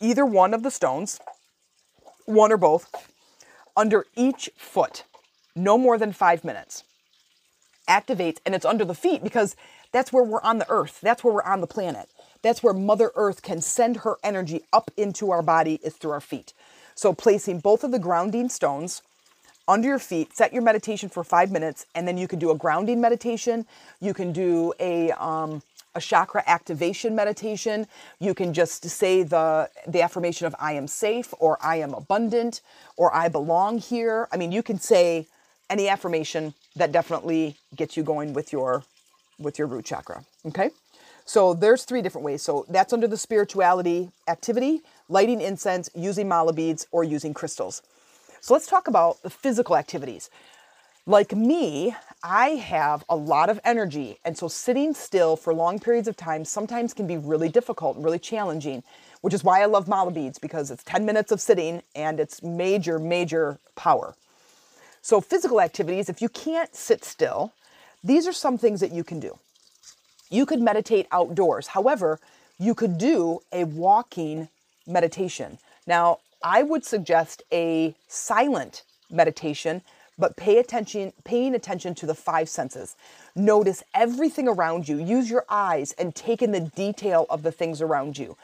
either 0.00 0.24
one 0.24 0.54
of 0.54 0.62
the 0.62 0.70
stones, 0.70 1.20
one 2.24 2.50
or 2.50 2.56
both, 2.56 2.90
under 3.76 4.06
each 4.16 4.50
foot, 4.56 5.04
no 5.54 5.78
more 5.78 5.98
than 5.98 6.12
five 6.12 6.42
minutes. 6.44 6.84
Activates, 7.88 8.38
and 8.46 8.54
it's 8.54 8.66
under 8.66 8.84
the 8.84 8.94
feet 8.94 9.22
because 9.22 9.56
that's 9.92 10.12
where 10.12 10.24
we're 10.24 10.42
on 10.42 10.58
the 10.58 10.70
earth. 10.70 11.00
That's 11.00 11.24
where 11.24 11.34
we're 11.34 11.42
on 11.42 11.60
the 11.60 11.66
planet. 11.66 12.08
That's 12.42 12.62
where 12.62 12.74
Mother 12.74 13.10
Earth 13.14 13.42
can 13.42 13.60
send 13.60 13.98
her 13.98 14.16
energy 14.22 14.62
up 14.72 14.90
into 14.96 15.30
our 15.30 15.42
body 15.42 15.80
is 15.82 15.94
through 15.94 16.12
our 16.12 16.20
feet. 16.20 16.52
So 16.94 17.12
placing 17.12 17.60
both 17.60 17.84
of 17.84 17.90
the 17.90 17.98
grounding 17.98 18.48
stones 18.48 19.02
under 19.66 19.88
your 19.88 19.98
feet, 19.98 20.34
set 20.36 20.52
your 20.52 20.62
meditation 20.62 21.08
for 21.08 21.22
five 21.22 21.50
minutes, 21.50 21.86
and 21.94 22.08
then 22.08 22.18
you 22.18 22.26
can 22.26 22.38
do 22.38 22.50
a 22.50 22.56
grounding 22.56 23.00
meditation. 23.00 23.66
You 24.00 24.14
can 24.14 24.32
do 24.32 24.72
a 24.80 25.12
um, 25.12 25.62
a 25.94 26.00
chakra 26.00 26.42
activation 26.46 27.14
meditation. 27.14 27.86
You 28.20 28.34
can 28.34 28.54
just 28.54 28.84
say 28.88 29.22
the 29.22 29.70
the 29.86 30.02
affirmation 30.02 30.46
of 30.46 30.54
I 30.58 30.72
am 30.72 30.88
safe 30.88 31.34
or 31.38 31.58
I 31.62 31.76
am 31.76 31.94
abundant 31.94 32.62
or 32.96 33.14
I 33.14 33.28
belong 33.28 33.78
here. 33.78 34.28
I 34.32 34.36
mean, 34.36 34.52
you 34.52 34.62
can 34.62 34.78
say 34.78 35.26
any 35.70 35.88
affirmation 35.88 36.54
that 36.76 36.92
definitely 36.92 37.56
gets 37.76 37.96
you 37.96 38.02
going 38.02 38.32
with 38.32 38.52
your 38.52 38.84
with 39.38 39.58
your 39.58 39.68
root 39.68 39.84
chakra, 39.84 40.24
okay? 40.46 40.70
So 41.24 41.52
there's 41.54 41.84
three 41.84 42.02
different 42.02 42.24
ways. 42.24 42.42
So 42.42 42.64
that's 42.68 42.92
under 42.92 43.06
the 43.06 43.18
spirituality 43.18 44.10
activity, 44.26 44.80
lighting 45.08 45.40
incense, 45.40 45.90
using 45.94 46.26
mala 46.26 46.52
beads 46.52 46.86
or 46.90 47.04
using 47.04 47.34
crystals. 47.34 47.82
So 48.40 48.54
let's 48.54 48.66
talk 48.66 48.88
about 48.88 49.22
the 49.22 49.30
physical 49.30 49.76
activities. 49.76 50.30
Like 51.06 51.34
me, 51.34 51.94
I 52.22 52.50
have 52.50 53.04
a 53.08 53.16
lot 53.16 53.50
of 53.50 53.60
energy. 53.64 54.18
And 54.24 54.36
so 54.36 54.48
sitting 54.48 54.94
still 54.94 55.36
for 55.36 55.54
long 55.54 55.78
periods 55.78 56.08
of 56.08 56.16
time 56.16 56.44
sometimes 56.44 56.94
can 56.94 57.06
be 57.06 57.16
really 57.16 57.48
difficult 57.48 57.96
and 57.96 58.04
really 58.04 58.18
challenging, 58.18 58.82
which 59.20 59.34
is 59.34 59.44
why 59.44 59.62
I 59.62 59.66
love 59.66 59.88
mala 59.88 60.10
beads 60.10 60.38
because 60.38 60.70
it's 60.70 60.84
10 60.84 61.04
minutes 61.04 61.30
of 61.30 61.40
sitting 61.40 61.82
and 61.94 62.20
it's 62.20 62.42
major, 62.42 62.98
major 62.98 63.58
power. 63.74 64.14
So, 65.08 65.22
physical 65.22 65.62
activities, 65.62 66.10
if 66.10 66.20
you 66.20 66.28
can't 66.28 66.74
sit 66.74 67.02
still, 67.02 67.54
these 68.04 68.26
are 68.26 68.32
some 68.34 68.58
things 68.58 68.80
that 68.80 68.92
you 68.92 69.02
can 69.02 69.18
do. 69.18 69.38
You 70.28 70.44
could 70.44 70.60
meditate 70.60 71.06
outdoors. 71.10 71.68
However, 71.68 72.20
you 72.58 72.74
could 72.74 72.98
do 72.98 73.40
a 73.50 73.64
walking 73.64 74.50
meditation. 74.86 75.56
Now, 75.86 76.18
I 76.44 76.62
would 76.62 76.84
suggest 76.84 77.42
a 77.50 77.94
silent 78.06 78.82
meditation 79.08 79.80
but 80.18 80.36
pay 80.36 80.58
attention 80.58 81.14
paying 81.24 81.54
attention 81.54 81.94
to 81.94 82.04
the 82.04 82.14
five 82.14 82.46
senses 82.46 82.94
notice 83.34 83.82
everything 83.94 84.46
around 84.46 84.86
you 84.86 84.98
use 84.98 85.30
your 85.30 85.46
eyes 85.48 85.92
and 85.92 86.14
take 86.14 86.42
in 86.42 86.52
the 86.52 86.60
detail 86.60 87.24
of 87.30 87.42
the 87.42 87.50
things 87.50 87.80
around 87.80 88.18
you 88.18 88.36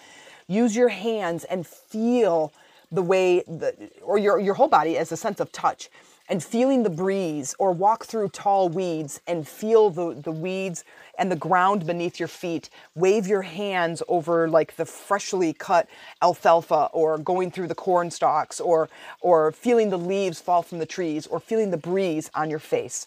use 0.47 0.75
your 0.75 0.89
hands 0.89 1.45
and 1.45 1.67
feel 1.67 2.53
the 2.91 3.03
way 3.03 3.41
the, 3.41 3.75
or 4.03 4.17
your, 4.17 4.39
your 4.39 4.55
whole 4.55 4.69
body 4.69 4.97
as 4.97 5.13
a 5.13 5.17
sense 5.17 5.41
of 5.41 5.53
touch 5.53 5.91
and 6.29 6.43
feeling 6.43 6.83
the 6.83 6.91
breeze 6.91 7.55
or 7.59 7.73
walk 7.73 8.05
through 8.05 8.29
tall 8.29 8.69
weeds 8.69 9.21
and 9.27 9.47
feel 9.47 9.91
the, 9.91 10.15
the 10.15 10.33
weeds 10.33 10.85
and 11.19 11.31
the 11.31 11.37
ground 11.37 11.87
beneath 11.87 12.19
your 12.19 12.29
feet. 12.29 12.71
Wave 12.95 13.27
your 13.27 13.43
hands 13.43 14.03
over 14.09 14.49
like 14.49 14.77
the 14.77 14.87
freshly 14.87 15.53
cut 15.53 15.89
alfalfa 16.23 16.89
or 16.93 17.19
going 17.19 17.51
through 17.51 17.69
the 17.69 17.75
corn 17.75 18.11
stalks 18.11 18.59
or, 18.59 18.89
or 19.21 19.53
feeling 19.53 19.91
the 19.91 19.99
leaves 19.99 20.41
fall 20.41 20.63
from 20.63 20.79
the 20.79 20.87
trees 20.87 21.27
or 21.27 21.39
feeling 21.39 21.71
the 21.71 21.77
breeze 21.77 22.31
on 22.35 22.49
your 22.49 22.59
face. 22.59 23.07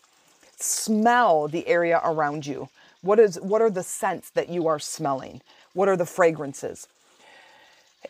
Smell 0.57 1.47
the 1.47 1.67
area 1.67 1.99
around 2.03 2.45
you. 2.45 2.69
What, 3.01 3.19
is, 3.19 3.39
what 3.41 3.61
are 3.61 3.69
the 3.69 3.83
scents 3.83 4.29
that 4.31 4.49
you 4.49 4.67
are 4.67 4.79
smelling? 4.79 5.41
What 5.73 5.87
are 5.87 5.97
the 5.97 6.05
fragrances? 6.05 6.87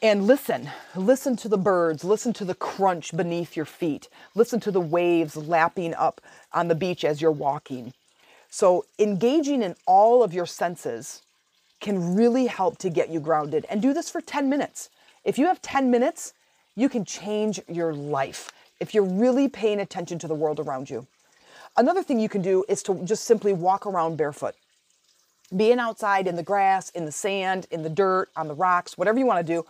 And 0.02 0.28
listen. 0.28 0.70
Listen 0.96 1.36
to 1.38 1.50
the 1.50 1.58
birds. 1.58 2.04
Listen 2.04 2.34
to 2.34 2.46
the 2.46 2.56
crunch 2.56 3.16
beneath 3.16 3.56
your 3.56 3.66
feet. 3.66 4.10
Listen 4.36 4.60
to 4.62 4.72
the 4.72 4.82
waves 4.82 5.36
lapping 5.36 5.94
up 5.96 6.22
on 6.54 6.68
the 6.68 6.76
beach 6.76 7.04
as 7.04 7.22
you're 7.22 7.32
walking. 7.32 7.94
So, 8.50 8.86
engaging 8.98 9.62
in 9.62 9.76
all 9.86 10.24
of 10.24 10.34
your 10.34 10.46
senses 10.46 11.22
can 11.80 12.16
really 12.16 12.48
help 12.48 12.78
to 12.80 12.90
get 12.90 13.10
you 13.10 13.20
grounded. 13.20 13.66
And 13.70 13.82
do 13.82 13.94
this 13.94 14.10
for 14.10 14.22
10 14.22 14.50
minutes. 14.50 14.90
If 15.24 15.38
you 15.38 15.46
have 15.48 15.62
10 15.62 15.92
minutes, 15.92 16.34
you 16.76 16.90
can 16.90 17.06
change 17.06 17.60
your 17.68 17.94
life 17.94 18.52
if 18.80 18.94
you're 18.94 19.04
really 19.04 19.48
paying 19.48 19.80
attention 19.80 20.20
to 20.20 20.28
the 20.28 20.36
world 20.36 20.60
around 20.60 20.90
you. 20.90 21.08
Another 21.76 22.02
thing 22.02 22.20
you 22.20 22.30
can 22.30 22.42
do 22.42 22.64
is 22.68 22.82
to 22.84 22.96
just 23.04 23.26
simply 23.26 23.54
walk 23.54 23.86
around 23.86 24.18
barefoot 24.18 24.56
being 25.56 25.80
outside 25.80 26.28
in 26.28 26.36
the 26.36 26.44
grass, 26.44 26.90
in 26.90 27.06
the 27.06 27.12
sand, 27.12 27.68
in 27.72 27.84
the 27.84 27.90
dirt, 27.90 28.30
on 28.36 28.48
the 28.48 28.54
rocks, 28.54 28.98
whatever 28.98 29.18
you 29.18 29.26
want 29.26 29.46
to 29.46 29.54
do, 29.54 29.66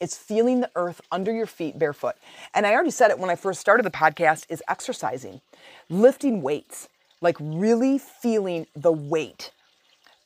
it's 0.00 0.16
feeling 0.16 0.60
the 0.60 0.70
earth 0.74 1.00
under 1.12 1.32
your 1.32 1.46
feet 1.46 1.78
barefoot. 1.78 2.16
And 2.54 2.66
I 2.66 2.72
already 2.72 2.90
said 2.90 3.10
it 3.10 3.18
when 3.18 3.30
I 3.30 3.36
first 3.36 3.60
started 3.60 3.84
the 3.84 3.90
podcast 3.90 4.46
is 4.48 4.62
exercising, 4.68 5.40
lifting 5.88 6.42
weights, 6.42 6.88
like 7.20 7.36
really 7.38 7.98
feeling 7.98 8.66
the 8.74 8.92
weight. 8.92 9.52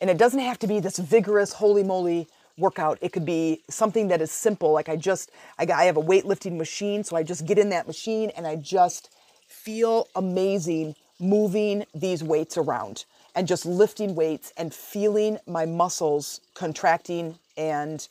And 0.01 0.09
it 0.09 0.17
doesn't 0.17 0.41
have 0.41 0.59
to 0.61 0.67
be 0.67 0.81
this 0.81 0.99
vigorous, 0.99 1.55
holy 1.55 1.83
moly 1.83 2.29
workout. 2.57 2.99
It 3.01 3.13
could 3.13 3.27
be 3.27 3.63
something 3.69 4.09
that 4.09 4.23
is 4.23 4.31
simple. 4.31 4.73
Like 4.73 4.89
I 4.89 4.97
just, 4.97 5.31
I, 5.59 5.67
I 5.73 5.85
have 5.85 5.97
a 5.97 6.03
weightlifting 6.03 6.57
machine. 6.57 7.03
So 7.05 7.17
I 7.17 7.23
just 7.23 7.47
get 7.47 7.59
in 7.59 7.71
that 7.71 7.87
machine 7.87 8.31
and 8.37 8.47
I 8.47 8.57
just 8.57 9.11
feel 9.49 10.09
amazing 10.15 10.95
moving 11.19 11.85
these 11.95 12.23
weights 12.23 12.57
around 12.57 13.05
and 13.35 13.49
just 13.49 13.67
lifting 13.67 14.15
weights 14.15 14.53
and 14.57 14.73
feeling 14.73 15.39
my 15.47 15.67
muscles 15.67 16.41
contracting 16.55 17.39
and 17.57 18.07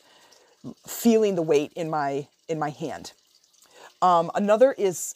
feeling 0.86 1.34
the 1.34 1.42
weight 1.42 1.72
in 1.74 1.90
my 1.90 2.26
in 2.48 2.58
my 2.58 2.70
hand. 2.70 3.12
Um, 4.02 4.30
another 4.34 4.72
is 4.72 5.14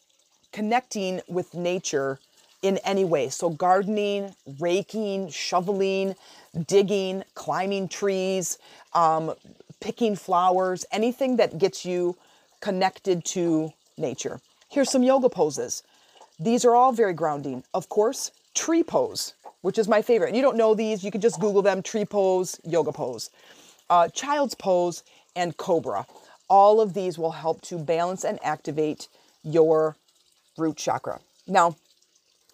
connecting 0.52 1.20
with 1.28 1.54
nature 1.54 2.18
in 2.62 2.78
any 2.78 3.04
way. 3.04 3.28
So 3.28 3.50
gardening, 3.50 4.34
raking, 4.58 5.28
shoveling, 5.30 6.16
digging, 6.66 7.22
climbing 7.34 7.88
trees, 7.88 8.58
um, 8.94 9.34
picking 9.80 10.16
flowers, 10.16 10.84
anything 10.90 11.36
that 11.36 11.58
gets 11.58 11.84
you 11.84 12.16
connected 12.60 13.24
to 13.26 13.72
nature. 13.96 14.40
Here's 14.70 14.90
some 14.90 15.02
yoga 15.02 15.28
poses. 15.28 15.82
These 16.40 16.64
are 16.64 16.74
all 16.74 16.92
very 16.92 17.12
grounding. 17.12 17.64
Of 17.74 17.88
course, 17.88 18.32
tree 18.54 18.82
pose 18.82 19.34
which 19.62 19.78
is 19.78 19.88
my 19.88 20.02
favorite. 20.02 20.28
And 20.28 20.36
you 20.36 20.42
don't 20.42 20.56
know 20.56 20.74
these, 20.74 21.04
you 21.04 21.10
can 21.10 21.20
just 21.20 21.40
Google 21.40 21.62
them 21.62 21.82
tree 21.82 22.04
pose, 22.04 22.60
yoga 22.64 22.92
pose, 22.92 23.30
uh, 23.90 24.08
child's 24.08 24.54
pose, 24.54 25.02
and 25.34 25.56
cobra. 25.56 26.06
All 26.48 26.80
of 26.80 26.94
these 26.94 27.18
will 27.18 27.32
help 27.32 27.60
to 27.62 27.78
balance 27.78 28.24
and 28.24 28.38
activate 28.42 29.08
your 29.42 29.96
root 30.56 30.76
chakra. 30.76 31.20
Now, 31.46 31.76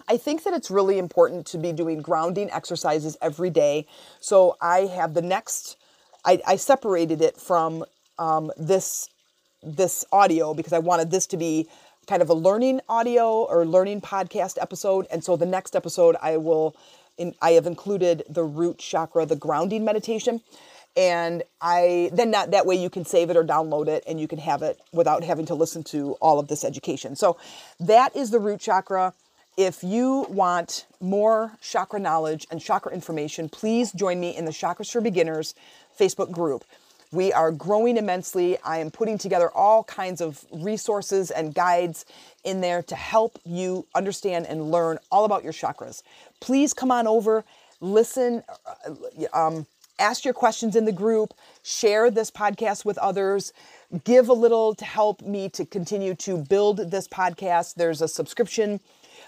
I 0.09 0.17
think 0.17 0.43
that 0.43 0.53
it's 0.53 0.71
really 0.71 0.99
important 0.99 1.47
to 1.47 1.59
be 1.59 1.73
doing 1.73 2.03
grounding 2.03 2.51
exercises 2.51 3.17
every 3.23 3.51
day. 3.51 3.87
So 4.21 4.57
I 4.61 4.81
have 4.81 5.15
the 5.15 5.23
next, 5.23 5.77
I, 6.25 6.41
I 6.47 6.57
separated 6.57 7.23
it 7.23 7.37
from 7.37 7.85
um, 8.19 8.53
this 8.57 9.09
this 9.67 10.05
audio 10.13 10.53
because 10.53 10.75
I 10.75 10.79
wanted 10.79 11.11
this 11.11 11.27
to 11.29 11.39
be 11.39 11.69
kind 12.07 12.23
of 12.23 12.31
a 12.31 12.35
learning 12.35 12.81
audio 12.89 13.45
or 13.45 13.65
learning 13.65 14.01
podcast 14.01 14.57
episode. 14.61 15.07
And 15.11 15.25
so 15.25 15.37
the 15.37 15.47
next 15.47 15.75
episode, 15.75 16.17
I 16.23 16.37
will, 16.37 16.77
in, 17.19 17.35
I 17.43 17.53
have 17.53 17.67
included 17.67 18.25
the 18.29 18.45
root 18.45 18.79
chakra, 18.79 19.27
the 19.27 19.37
grounding 19.37 19.85
meditation. 19.85 20.41
And 20.97 21.43
I 21.61 22.11
then 22.13 22.31
that, 22.31 22.53
that 22.53 22.67
way 22.67 22.77
you 22.77 22.89
can 22.89 23.05
save 23.05 23.31
it 23.31 23.37
or 23.37 23.45
download 23.45 23.89
it 23.89 24.05
and 24.07 24.21
you 24.21 24.29
can 24.29 24.39
have 24.39 24.63
it 24.63 24.79
without 24.93 25.25
having 25.25 25.47
to 25.47 25.55
listen 25.55 25.83
to 25.85 26.13
all 26.21 26.39
of 26.39 26.49
this 26.49 26.65
education. 26.65 27.17
So 27.17 27.37
that 27.81 28.15
is 28.15 28.31
the 28.31 28.39
root 28.39 28.61
chakra. 28.61 29.13
If 29.57 29.83
you 29.83 30.27
want 30.29 30.87
more 31.01 31.53
chakra 31.61 32.01
knowledge 32.01 32.47
and 32.51 32.61
chakra 32.61 32.93
information, 32.93 33.49
please 33.49 33.93
join 33.93 34.21
me 34.21 34.37
in 34.37 34.45
the 34.45 34.51
Chakras 34.51 34.91
for 34.91 35.01
Beginners 35.01 35.55
Facebook 35.99 36.33
group. 36.33 36.65
We 37.15 37.33
are 37.33 37.53
growing 37.53 37.97
immensely. 37.97 38.59
I 38.65 38.79
am 38.79 38.91
putting 38.91 39.19
together 39.19 39.49
all 39.49 39.85
kinds 39.85 40.21
of 40.21 40.45
resources 40.51 41.31
and 41.31 41.55
guides 41.55 42.07
in 42.43 42.61
there 42.61 42.83
to 42.83 42.97
help 42.97 43.39
you 43.45 43.87
understand 43.95 44.47
and 44.47 44.73
learn 44.73 44.99
all 45.13 45.25
about 45.25 45.45
your 45.45 45.53
chakras. 45.53 46.03
Please 46.41 46.75
come 46.75 46.91
on 46.91 47.07
over, 47.07 47.45
listen, 47.81 48.43
uh, 48.85 48.95
um, 49.33 49.65
ask 50.01 50.25
your 50.25 50.35
questions 50.35 50.75
in 50.75 50.87
the 50.87 50.93
group, 50.93 51.35
share 51.63 52.11
this 52.11 52.33
podcast 52.33 52.85
with 52.85 52.99
others, 52.99 53.53
give 54.03 54.29
a 54.29 54.33
little 54.33 54.75
to 54.75 54.85
help 54.85 55.23
me 55.23 55.49
to 55.51 55.65
continue 55.65 56.17
to 56.17 56.37
build 56.37 56.91
this 56.91 57.07
podcast. 57.07 57.77
There's 57.77 58.03
a 58.03 58.09
subscription 58.09 58.81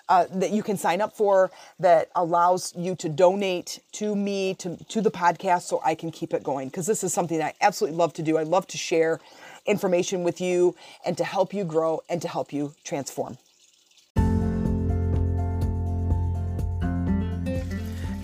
uh, 0.08 0.26
that 0.32 0.50
you 0.50 0.62
can 0.62 0.76
sign 0.76 1.00
up 1.00 1.16
for 1.16 1.50
that 1.80 2.10
allows 2.14 2.72
you 2.76 2.94
to 2.96 3.08
donate 3.08 3.80
to 3.92 4.14
me, 4.14 4.54
to, 4.54 4.76
to 4.88 5.00
the 5.00 5.10
podcast, 5.10 5.62
so 5.62 5.80
I 5.84 5.94
can 5.94 6.10
keep 6.10 6.32
it 6.32 6.42
going. 6.42 6.68
Because 6.68 6.86
this 6.86 7.02
is 7.02 7.12
something 7.12 7.42
I 7.42 7.54
absolutely 7.60 7.98
love 7.98 8.12
to 8.14 8.22
do. 8.22 8.36
I 8.36 8.42
love 8.42 8.66
to 8.68 8.78
share 8.78 9.20
information 9.66 10.22
with 10.22 10.40
you 10.40 10.74
and 11.04 11.16
to 11.18 11.24
help 11.24 11.52
you 11.52 11.64
grow 11.64 12.02
and 12.08 12.22
to 12.22 12.28
help 12.28 12.52
you 12.52 12.74
transform. 12.84 13.38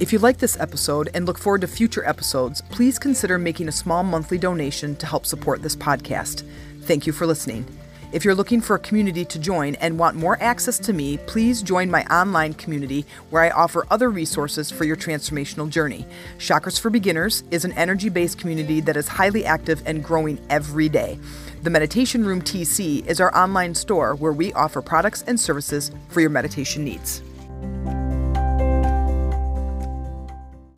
If 0.02 0.12
you 0.12 0.18
like 0.18 0.38
this 0.38 0.58
episode 0.58 1.10
and 1.14 1.26
look 1.26 1.38
forward 1.38 1.60
to 1.60 1.68
future 1.68 2.04
episodes, 2.04 2.60
please 2.70 2.98
consider 2.98 3.38
making 3.38 3.68
a 3.68 3.72
small 3.72 4.02
monthly 4.02 4.36
donation 4.36 4.96
to 4.96 5.06
help 5.06 5.24
support 5.24 5.62
this 5.62 5.76
podcast. 5.76 6.42
Thank 6.80 7.06
you 7.06 7.12
for 7.12 7.24
listening. 7.24 7.64
If 8.12 8.26
you're 8.26 8.34
looking 8.34 8.60
for 8.60 8.76
a 8.76 8.78
community 8.78 9.24
to 9.24 9.38
join 9.38 9.74
and 9.76 9.98
want 9.98 10.16
more 10.16 10.36
access 10.42 10.78
to 10.80 10.92
me, 10.92 11.16
please 11.26 11.62
join 11.62 11.90
my 11.90 12.04
online 12.14 12.52
community 12.52 13.06
where 13.30 13.42
I 13.42 13.48
offer 13.50 13.86
other 13.90 14.10
resources 14.10 14.70
for 14.70 14.84
your 14.84 14.96
transformational 14.96 15.70
journey. 15.70 16.06
Chakras 16.36 16.78
for 16.78 16.90
Beginners 16.90 17.42
is 17.50 17.64
an 17.64 17.72
energy 17.72 18.10
based 18.10 18.38
community 18.38 18.82
that 18.82 18.98
is 18.98 19.08
highly 19.08 19.46
active 19.46 19.82
and 19.86 20.04
growing 20.04 20.38
every 20.50 20.90
day. 20.90 21.18
The 21.62 21.70
Meditation 21.70 22.22
Room 22.26 22.42
TC 22.42 23.06
is 23.06 23.18
our 23.18 23.34
online 23.34 23.74
store 23.74 24.14
where 24.14 24.32
we 24.32 24.52
offer 24.52 24.82
products 24.82 25.24
and 25.26 25.40
services 25.40 25.90
for 26.08 26.20
your 26.20 26.30
meditation 26.30 26.84
needs. 26.84 27.22